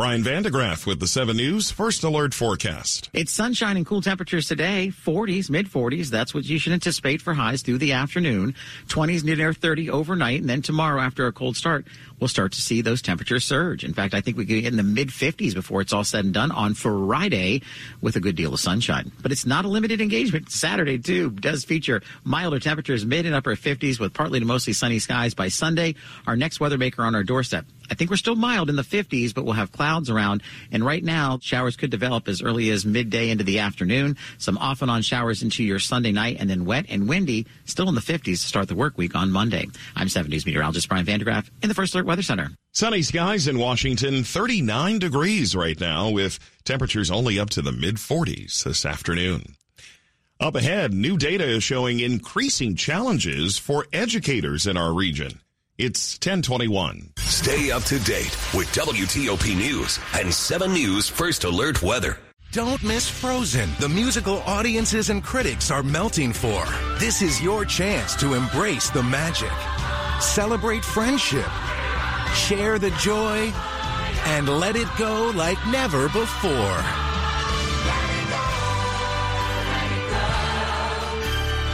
Brian 0.00 0.24
Vandegraff 0.24 0.86
with 0.86 0.98
the 0.98 1.06
7 1.06 1.36
News 1.36 1.70
First 1.70 2.04
Alert 2.04 2.32
Forecast. 2.32 3.10
It's 3.12 3.30
sunshine 3.30 3.76
and 3.76 3.84
cool 3.84 4.00
temperatures 4.00 4.48
today, 4.48 4.90
40s, 5.04 5.50
mid 5.50 5.68
40s. 5.68 6.08
That's 6.08 6.32
what 6.32 6.46
you 6.46 6.58
should 6.58 6.72
anticipate 6.72 7.20
for 7.20 7.34
highs 7.34 7.60
through 7.60 7.76
the 7.76 7.92
afternoon. 7.92 8.54
20s 8.88 9.22
near 9.22 9.52
30 9.52 9.90
overnight. 9.90 10.40
And 10.40 10.48
then 10.48 10.62
tomorrow, 10.62 11.02
after 11.02 11.26
a 11.26 11.32
cold 11.32 11.54
start, 11.54 11.86
we'll 12.18 12.28
start 12.28 12.52
to 12.52 12.62
see 12.62 12.80
those 12.80 13.02
temperatures 13.02 13.44
surge. 13.44 13.84
In 13.84 13.92
fact, 13.92 14.14
I 14.14 14.22
think 14.22 14.38
we 14.38 14.46
could 14.46 14.62
get 14.62 14.72
in 14.72 14.78
the 14.78 14.82
mid 14.82 15.08
50s 15.08 15.52
before 15.52 15.82
it's 15.82 15.92
all 15.92 16.02
said 16.02 16.24
and 16.24 16.32
done 16.32 16.50
on 16.50 16.72
Friday 16.72 17.60
with 18.00 18.16
a 18.16 18.20
good 18.20 18.36
deal 18.36 18.54
of 18.54 18.60
sunshine. 18.60 19.12
But 19.20 19.32
it's 19.32 19.44
not 19.44 19.66
a 19.66 19.68
limited 19.68 20.00
engagement. 20.00 20.50
Saturday, 20.50 20.96
too, 20.96 21.28
does 21.28 21.66
feature 21.66 22.00
milder 22.24 22.58
temperatures, 22.58 23.04
mid 23.04 23.26
and 23.26 23.34
upper 23.34 23.54
50s 23.54 24.00
with 24.00 24.14
partly 24.14 24.40
to 24.40 24.46
mostly 24.46 24.72
sunny 24.72 24.98
skies 24.98 25.34
by 25.34 25.48
Sunday. 25.48 25.94
Our 26.26 26.36
next 26.36 26.58
weather 26.58 26.78
maker 26.78 27.02
on 27.02 27.14
our 27.14 27.22
doorstep. 27.22 27.66
I 27.90 27.94
think 27.94 28.10
we're 28.10 28.16
still 28.16 28.36
mild 28.36 28.70
in 28.70 28.76
the 28.76 28.82
50s, 28.82 29.34
but 29.34 29.44
we'll 29.44 29.54
have 29.54 29.72
clouds 29.72 30.08
around. 30.08 30.42
And 30.70 30.84
right 30.84 31.02
now, 31.02 31.38
showers 31.42 31.76
could 31.76 31.90
develop 31.90 32.28
as 32.28 32.40
early 32.40 32.70
as 32.70 32.86
midday 32.86 33.30
into 33.30 33.42
the 33.42 33.58
afternoon. 33.58 34.16
Some 34.38 34.56
off 34.58 34.80
and 34.80 34.90
on 34.90 35.02
showers 35.02 35.42
into 35.42 35.64
your 35.64 35.78
Sunday 35.80 36.12
night, 36.12 36.36
and 36.38 36.48
then 36.48 36.64
wet 36.64 36.86
and 36.88 37.08
windy, 37.08 37.46
still 37.64 37.88
in 37.88 37.94
the 37.94 38.00
50s 38.00 38.22
to 38.22 38.36
start 38.36 38.68
the 38.68 38.74
work 38.74 38.96
week 38.96 39.14
on 39.14 39.30
Monday. 39.32 39.66
I'm 39.96 40.08
7 40.08 40.30
News 40.30 40.46
meteorologist 40.46 40.88
Brian 40.88 41.04
Vandegraff 41.04 41.50
in 41.62 41.68
the 41.68 41.74
First 41.74 41.94
Alert 41.94 42.06
Weather 42.06 42.22
Center. 42.22 42.50
Sunny 42.72 43.02
skies 43.02 43.48
in 43.48 43.58
Washington, 43.58 44.22
39 44.22 45.00
degrees 45.00 45.56
right 45.56 45.78
now, 45.80 46.08
with 46.08 46.38
temperatures 46.64 47.10
only 47.10 47.40
up 47.40 47.50
to 47.50 47.62
the 47.62 47.72
mid 47.72 47.96
40s 47.96 48.62
this 48.62 48.86
afternoon. 48.86 49.56
Up 50.38 50.54
ahead, 50.54 50.94
new 50.94 51.18
data 51.18 51.44
is 51.44 51.62
showing 51.62 52.00
increasing 52.00 52.74
challenges 52.76 53.58
for 53.58 53.86
educators 53.92 54.66
in 54.66 54.76
our 54.76 54.94
region. 54.94 55.40
It's 55.82 56.16
1021. 56.16 57.14
Stay 57.16 57.70
up 57.70 57.82
to 57.84 57.98
date 58.00 58.36
with 58.52 58.68
WTOP 58.74 59.56
News 59.56 59.98
and 60.12 60.30
7 60.30 60.74
News 60.74 61.08
First 61.08 61.44
Alert 61.44 61.82
Weather. 61.82 62.18
Don't 62.52 62.84
miss 62.84 63.08
Frozen, 63.08 63.70
the 63.80 63.88
musical 63.88 64.40
audiences 64.40 65.08
and 65.08 65.24
critics 65.24 65.70
are 65.70 65.82
melting 65.82 66.34
for. 66.34 66.66
This 66.98 67.22
is 67.22 67.40
your 67.40 67.64
chance 67.64 68.14
to 68.16 68.34
embrace 68.34 68.90
the 68.90 69.02
magic, 69.02 69.50
celebrate 70.20 70.84
friendship, 70.84 71.48
share 72.34 72.78
the 72.78 72.90
joy, 73.00 73.50
and 74.26 74.50
let 74.50 74.76
it 74.76 74.88
go 74.98 75.32
like 75.34 75.56
never 75.68 76.10
before. 76.10 77.09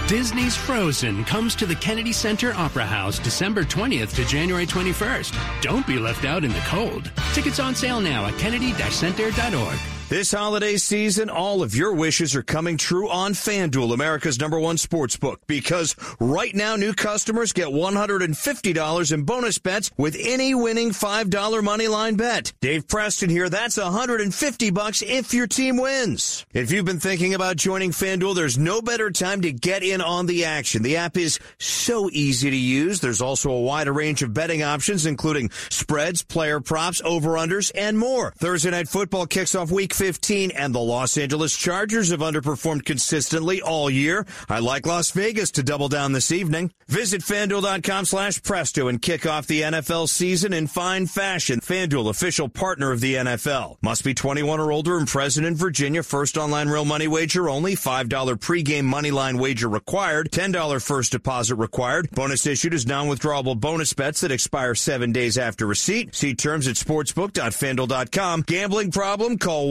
Disney's 0.09 0.55
Frozen 0.55 1.25
comes 1.25 1.57
to 1.57 1.67
the 1.67 1.75
Kennedy 1.75 2.13
Center 2.13 2.53
Opera 2.53 2.87
House 2.87 3.19
December 3.19 3.65
20th 3.65 4.15
to 4.15 4.25
January 4.25 4.65
21st. 4.65 5.37
Don't 5.63 5.85
be 5.85 5.99
left 5.99 6.25
out 6.25 6.45
in 6.45 6.53
the 6.53 6.61
cold. 6.61 7.11
Tickets 7.35 7.59
on 7.59 7.75
sale 7.75 8.01
now 8.01 8.25
at 8.25 8.39
kennedy-center.org. 8.39 9.96
This 10.09 10.31
holiday 10.31 10.77
season, 10.77 11.29
all 11.29 11.65
of 11.65 11.75
your 11.75 11.93
wishes 11.93 12.37
are 12.37 12.43
coming 12.45 12.77
true 12.77 13.11
on 13.11 13.33
FanDuel, 13.33 13.93
America's 13.93 14.39
number 14.39 14.57
one 14.57 14.79
sports 14.79 15.17
book, 15.17 15.41
because 15.49 15.97
right 16.21 16.55
now 16.55 16.77
new 16.77 16.95
customers 16.95 17.53
get 17.53 17.67
$150 17.67 19.13
in 19.13 19.23
bonus 19.25 19.59
bets 19.59 19.91
with 19.97 20.17
any 20.21 20.55
winning 20.55 20.93
$5 20.93 21.65
money 21.65 21.89
line 21.89 22.15
bet. 22.15 22.53
Dave 22.61 22.87
Preston 22.87 23.31
here. 23.31 23.49
That's 23.49 23.79
150 23.79 24.71
bucks 24.71 25.03
if 25.03 25.35
your 25.35 25.49
team 25.49 25.77
wins. 25.77 26.47
If 26.55 26.71
you've 26.71 26.85
been 26.85 27.01
thinking 27.01 27.35
about 27.35 27.57
joining 27.57 27.91
FanDuel, 27.91 28.37
there's 28.37 28.57
no 28.57 28.81
better 28.81 29.11
time 29.11 29.41
to 29.41 29.51
get 29.51 29.83
in 29.83 30.01
on 30.01 30.27
the 30.27 30.45
action. 30.45 30.85
The 30.85 30.99
app 30.99 31.17
is 31.17 31.41
so 31.59 32.09
easy 32.13 32.49
to 32.49 32.57
use. 32.57 33.01
There's 33.01 33.21
also 33.21 33.51
a 33.51 33.61
wider 33.61 33.93
range 33.93 34.23
of 34.23 34.33
betting 34.33 34.63
options, 34.63 35.05
including 35.05 35.51
spreads, 35.69 36.23
player 36.23 36.61
props, 36.61 37.03
over-unders, 37.05 37.73
and 37.75 37.99
more. 37.99 38.33
Thursday 38.39 38.71
night 38.71 38.89
football 38.89 39.27
kicks 39.27 39.57
off 39.57 39.73
week 39.73 39.96
15 39.97 40.51
and 40.51 40.75
the 40.75 40.79
Los 40.79 41.17
Angeles 41.17 41.57
Chargers 41.57 42.11
have 42.11 42.21
underperformed 42.21 42.85
consistently 42.85 43.63
all 43.63 43.89
year. 43.89 44.27
I 44.49 44.59
like 44.59 44.87
Las 44.87 45.11
Vegas 45.11 45.51
to 45.53 45.63
double 45.63 45.89
down 45.89 46.13
this 46.13 46.31
evening. 46.31 46.71
Visit 46.87 47.23
fanduel.com 47.23 48.05
slash 48.05 48.43
presto 48.43 48.89
and 48.89 49.01
kick 49.01 49.27
off 49.27 49.47
the 49.47 49.63
NFL 49.63 50.09
season 50.09 50.53
in 50.53 50.67
fine 50.67 51.07
fashion. 51.07 51.61
FanDuel, 51.61 52.11
official 52.11 52.49
partner 52.51 52.93
of 52.93 53.01
the 53.01 53.15
NFL. 53.15 53.79
Must 53.83 54.05
be 54.05 54.13
21 54.13 54.61
or 54.61 54.71
older 54.71 54.99
and 54.99 55.09
present 55.09 55.47
in 55.47 55.55
Virginia. 55.55 56.03
First 56.03 56.37
online 56.37 56.69
real 56.69 56.85
money 56.85 57.09
wager 57.09 57.49
only. 57.49 57.75
$5 57.75 58.09
pregame 58.37 58.85
money 58.85 59.11
line 59.11 59.39
wager 59.39 59.69
required. 59.69 60.31
$10 60.31 60.87
first 60.87 61.13
deposit 61.13 61.57
required. 61.57 62.11
Bonus 62.11 62.47
issued 62.47 62.75
is 62.75 62.87
non-withdrawable 62.87 63.59
bonus 63.59 63.95
bets 63.95 64.21
that 64.21 64.31
expire 64.31 64.75
seven 64.75 65.11
days 65.11 65.39
after 65.39 65.67
receipt. 65.67 66.15
See 66.15 66.35
terms 66.35 66.69
at 66.69 66.75
sportsbook.fanduel.com. 66.77 68.43
Gambling 68.43 68.91
problem? 68.91 69.39
Call 69.39 69.71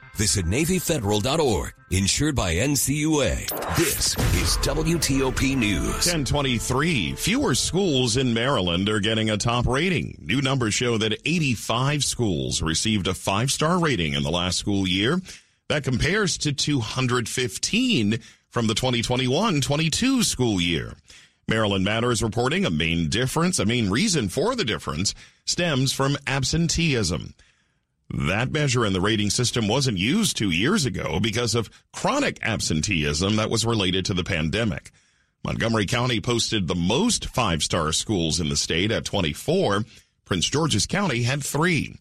Visit 0.15 0.45
NavyFederal.org, 0.45 1.73
insured 1.89 2.35
by 2.35 2.55
NCUA. 2.55 3.47
This 3.77 4.17
is 4.35 4.57
WTOP 4.57 5.55
News. 5.55 5.83
1023. 5.83 7.13
Fewer 7.15 7.55
schools 7.55 8.17
in 8.17 8.33
Maryland 8.33 8.89
are 8.89 8.99
getting 8.99 9.29
a 9.29 9.37
top 9.37 9.65
rating. 9.65 10.17
New 10.21 10.41
numbers 10.41 10.73
show 10.73 10.97
that 10.97 11.19
85 11.25 12.03
schools 12.03 12.61
received 12.61 13.07
a 13.07 13.13
five 13.13 13.51
star 13.51 13.79
rating 13.79 14.13
in 14.13 14.23
the 14.23 14.29
last 14.29 14.57
school 14.57 14.85
year. 14.85 15.19
That 15.69 15.85
compares 15.85 16.37
to 16.39 16.51
215 16.51 18.19
from 18.49 18.67
the 18.67 18.75
2021 18.75 19.61
22 19.61 20.23
school 20.23 20.59
year. 20.59 20.93
Maryland 21.47 21.85
Matters 21.85 22.21
reporting 22.21 22.65
a 22.65 22.69
main 22.69 23.09
difference, 23.09 23.59
a 23.59 23.65
main 23.65 23.89
reason 23.89 24.29
for 24.29 24.55
the 24.55 24.65
difference 24.65 25.15
stems 25.45 25.91
from 25.93 26.17
absenteeism. 26.27 27.33
That 28.13 28.51
measure 28.51 28.85
in 28.85 28.91
the 28.91 28.99
rating 28.99 29.29
system 29.29 29.69
wasn't 29.69 29.97
used 29.97 30.35
two 30.35 30.51
years 30.51 30.85
ago 30.85 31.19
because 31.21 31.55
of 31.55 31.69
chronic 31.93 32.39
absenteeism 32.41 33.37
that 33.37 33.49
was 33.49 33.65
related 33.65 34.05
to 34.05 34.13
the 34.13 34.23
pandemic. 34.23 34.91
Montgomery 35.45 35.85
County 35.85 36.19
posted 36.19 36.67
the 36.67 36.75
most 36.75 37.27
five 37.29 37.63
star 37.63 37.93
schools 37.93 38.41
in 38.41 38.49
the 38.49 38.57
state 38.57 38.91
at 38.91 39.05
24. 39.05 39.85
Prince 40.25 40.49
George's 40.49 40.85
County 40.85 41.23
had 41.23 41.41
three. 41.41 41.95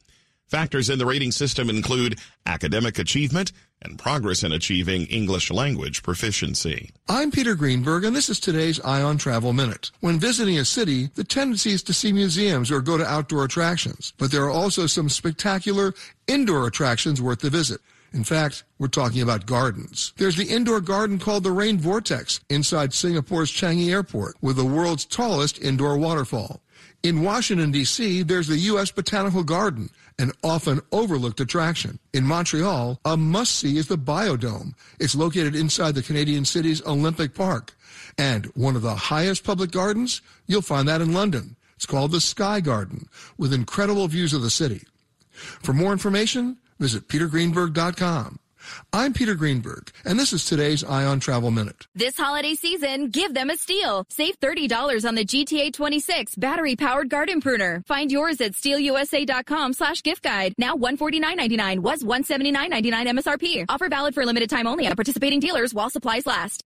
Factors 0.49 0.91
in 0.91 0.99
the 0.99 1.07
rating 1.07 1.31
system 1.31 1.71
include 1.71 2.19
academic 2.45 2.99
achievement 2.99 3.53
and 3.83 3.99
progress 3.99 4.43
in 4.43 4.53
achieving 4.53 5.07
English 5.07 5.51
language 5.51 6.03
proficiency. 6.03 6.91
I'm 7.09 7.31
Peter 7.31 7.55
Greenberg, 7.55 8.05
and 8.05 8.15
this 8.15 8.29
is 8.29 8.39
today's 8.39 8.81
Ion 8.81 9.19
Travel 9.19 9.53
Minute. 9.53 9.91
When 10.01 10.19
visiting 10.19 10.59
a 10.59 10.65
city, 10.65 11.11
the 11.15 11.25
tendency 11.25 11.73
is 11.73 11.83
to 11.85 11.95
see 11.95 12.13
museums 12.13 12.71
or 12.71 12.81
go 12.81 12.99
to 12.99 13.07
outdoor 13.07 13.45
attractions, 13.45 14.13
but 14.19 14.31
there 14.31 14.45
are 14.45 14.51
also 14.51 14.87
some 14.87 15.09
spectacular 15.09 15.95
indoor 16.27 16.67
attractions 16.67 17.23
worth 17.23 17.41
the 17.41 17.51
visit. 17.51 17.81
In 18.13 18.25
fact, 18.25 18.65
we're 18.79 18.89
talking 18.89 19.23
about 19.23 19.47
gardens. 19.47 20.13
There's 20.17 20.37
the 20.37 20.53
indoor 20.53 20.81
garden 20.81 21.19
called 21.19 21.45
the 21.45 21.53
Rain 21.53 21.79
Vortex 21.79 22.41
inside 22.49 22.93
Singapore's 22.93 23.53
Changi 23.53 23.91
Airport 23.91 24.37
with 24.41 24.57
the 24.57 24.65
world's 24.65 25.05
tallest 25.05 25.63
indoor 25.63 25.97
waterfall. 25.97 26.61
In 27.03 27.23
Washington, 27.23 27.71
D.C., 27.71 28.23
there's 28.25 28.49
the 28.49 28.59
U.S. 28.59 28.91
Botanical 28.91 29.43
Garden, 29.43 29.89
an 30.21 30.33
often 30.43 30.81
overlooked 30.93 31.41
attraction. 31.41 31.99
In 32.13 32.25
Montreal, 32.25 33.01
a 33.05 33.17
must-see 33.17 33.79
is 33.79 33.89
the 33.89 33.97
Biodome. 33.97 34.75
It's 34.99 35.15
located 35.15 35.57
inside 35.57 35.95
the 35.95 36.03
Canadian 36.03 36.45
city's 36.45 36.85
Olympic 36.87 37.35
Park. 37.35 37.73
And 38.19 38.47
one 38.55 38.77
of 38.77 38.83
the 38.83 38.95
highest 38.95 39.45
public 39.45 39.71
gardens, 39.71 40.21
you'll 40.47 40.63
find 40.63 40.87
that 40.89 41.01
in 41.01 41.15
London. 41.15 41.57
It's 41.77 41.87
called 41.87 42.13
the 42.13 42.21
Sky 42.21 42.61
Garden, 42.61 43.09
with 43.39 43.55
incredible 43.55 44.07
views 44.09 44.35
of 44.35 44.43
the 44.43 44.51
city. 44.51 44.83
For 45.31 45.73
more 45.73 45.93
information, 45.93 46.59
visit 46.79 47.09
petergreenberg.com. 47.09 48.39
I'm 48.93 49.13
Peter 49.13 49.35
Greenberg, 49.35 49.91
and 50.05 50.19
this 50.19 50.33
is 50.33 50.45
today's 50.45 50.85
Ion 50.85 51.21
Travel 51.21 51.51
Minute. 51.51 51.87
This 51.95 52.17
holiday 52.17 52.55
season, 52.55 53.09
give 53.09 53.35
them 53.35 53.51
a 53.51 53.57
steal. 53.57 54.05
Save 54.09 54.39
$30 54.41 55.07
on 55.07 55.15
the 55.15 55.25
GTA 55.25 55.73
26 55.73 56.35
battery-powered 56.37 57.09
garden 57.09 57.41
pruner. 57.41 57.83
Find 57.87 58.11
yours 58.11 58.41
at 58.41 58.53
stihlusa.com 58.53 59.73
slash 59.73 60.03
gift 60.03 60.23
guide. 60.23 60.55
Now 60.59 60.75
$149.99 60.77 61.81
was 61.81 62.03
$179.99 62.03 63.19
MSRP. 63.19 63.65
Offer 63.69 63.89
valid 63.89 64.15
for 64.15 64.23
a 64.23 64.27
limited 64.27 64.51
time 64.51 64.67
only 64.67 64.87
at 64.87 64.97
participating 64.97 65.41
dealers 65.41 65.73
while 65.75 65.91
supplies 65.91 66.27
last. 66.27 66.63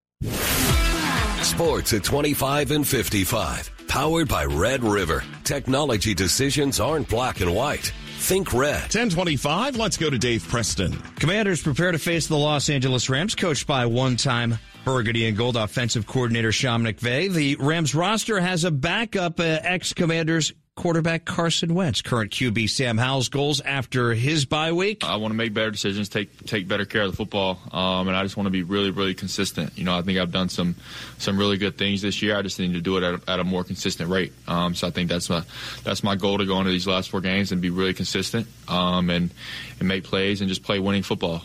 Sports 1.44 1.94
at 1.94 2.04
25 2.04 2.72
and 2.72 2.88
55. 2.88 3.72
Powered 3.88 4.28
by 4.28 4.46
Red 4.46 4.84
River. 4.84 5.24
Technology 5.44 6.14
decisions 6.14 6.80
aren't 6.80 7.08
black 7.10 7.42
and 7.42 7.54
white. 7.54 7.92
Think 8.24 8.54
red. 8.54 8.84
1025, 8.84 9.76
let's 9.76 9.98
go 9.98 10.10
to 10.10 10.18
Dave 10.18 10.48
Preston. 10.48 10.94
Commanders 11.18 11.62
prepare 11.62 11.92
to 11.92 12.00
face 12.00 12.26
the 12.26 12.38
Los 12.38 12.70
Angeles 12.70 13.10
Rams, 13.10 13.36
coached 13.36 13.68
by 13.68 13.86
one 13.86 14.16
time 14.16 14.58
Burgundy 14.86 15.28
and 15.28 15.36
Gold 15.36 15.58
offensive 15.58 16.08
coordinator 16.08 16.54
Sean 16.54 16.84
McVay. 16.84 17.30
The 17.30 17.58
Rams 17.58 17.94
roster 17.94 18.40
has 18.40 18.64
a 18.64 18.72
backup 18.72 19.42
uh, 19.42 19.60
ex 19.62 19.92
Commanders 19.92 20.54
quarterback 20.76 21.26
Carson 21.26 21.76
Wentz. 21.76 22.02
Current 22.02 22.32
QB 22.32 22.70
Sam 22.70 22.98
Howell's 22.98 23.30
goals 23.30 23.62
after 23.62 24.14
his 24.14 24.46
bye 24.46 24.72
week. 24.72 25.04
I 25.04 25.16
want 25.18 25.32
to 25.32 25.36
make 25.36 25.54
better 25.54 25.72
decisions, 25.72 26.10
take 26.10 26.46
take 26.46 26.68
better 26.68 26.86
care 26.86 27.04
of 27.04 27.12
the 27.12 27.18
football, 27.18 27.60
um, 27.72 28.08
and 28.08 28.18
I 28.18 28.24
just 28.24 28.38
want 28.38 28.48
to 28.48 28.52
be 28.52 28.64
really, 28.64 28.92
really 28.92 29.14
consistent. 29.14 29.78
You 29.78 29.84
know, 29.86 29.98
I 29.98 30.02
think 30.02 30.20
I've 30.20 30.32
done 30.32 30.50
some 30.50 30.76
some 31.18 31.38
really 31.38 31.58
good 31.58 31.78
things 31.78 32.02
this 32.02 32.22
year. 32.22 32.38
I 32.38 32.42
just 32.42 32.60
need 32.60 32.74
to 32.74 32.82
do 32.82 32.98
it 32.98 33.04
at 33.04 33.14
a, 33.16 33.32
at 33.32 33.40
a 33.40 33.44
more 33.44 33.64
consistent 33.64 34.10
rate. 34.10 34.34
Um, 34.48 34.76
so 34.76 34.88
I 34.88 34.92
think 34.92 35.10
that's 35.10 35.30
my 35.30 35.44
that's 35.84 36.04
my 36.04 36.16
goal 36.16 36.38
to 36.38 36.46
go 36.46 36.60
into 36.60 36.72
these 36.72 36.88
last 36.88 37.10
four 37.10 37.22
games 37.22 37.52
and 37.52 37.62
be 37.62 37.70
really 37.70 37.94
consistent 37.94 38.48
um, 38.68 39.10
and 39.10 39.32
and 39.80 39.88
make 39.88 40.04
plays 40.04 40.42
and 40.42 40.50
just 40.50 40.64
play 40.64 40.80
winning 40.80 41.04
football. 41.04 41.44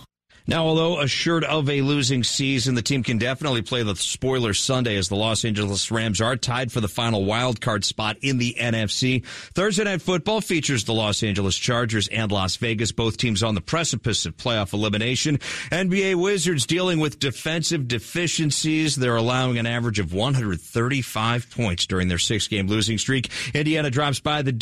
Now, 0.49 0.65
although 0.65 0.99
assured 0.99 1.45
of 1.45 1.69
a 1.69 1.83
losing 1.83 2.25
season, 2.25 2.75
the 2.75 2.81
team 2.81 3.03
can 3.03 3.19
definitely 3.19 3.61
play 3.61 3.83
the 3.83 3.95
spoiler 3.95 4.55
Sunday 4.55 4.97
as 4.97 5.11
the 5.11 5.15
Los 5.15 5.45
Angeles 5.45 5.91
Rams 5.91 6.23
are 6.23 6.37
tied 6.37 6.73
for 6.73 6.81
the 6.81 6.89
final 6.89 7.27
wild 7.27 7.61
card 7.61 7.85
spot 7.85 8.17
in 8.23 8.39
the 8.39 8.57
NFC. 8.59 9.27
Thursday 9.27 9.85
night 9.85 10.01
football 10.01 10.41
features 10.41 10.85
the 10.85 10.95
Los 10.95 11.23
Angeles 11.23 11.55
Chargers 11.55 12.09
and 12.09 12.33
Las 12.33 12.57
Vegas, 12.57 12.93
both 12.93 13.19
teams 13.19 13.43
on 13.43 13.57
the 13.57 13.61
precipice 13.61 14.25
of 14.25 14.39
playoff 14.39 14.73
elimination. 14.73 15.37
NBA 15.71 16.15
Wizards 16.15 16.65
dealing 16.65 16.99
with 16.99 17.19
defensive 17.19 17.87
deficiencies. 17.87 18.97
They're 18.97 19.17
allowing 19.17 19.59
an 19.59 19.67
average 19.67 19.99
of 19.99 20.15
135 20.15 21.51
points 21.51 21.85
during 21.85 22.09
their 22.09 22.19
six 22.19 22.49
game 22.49 22.69
losing 22.69 22.97
streak. 22.97 23.31
Indiana 23.53 23.91
drops 23.91 24.21
by 24.21 24.41
the 24.41 24.53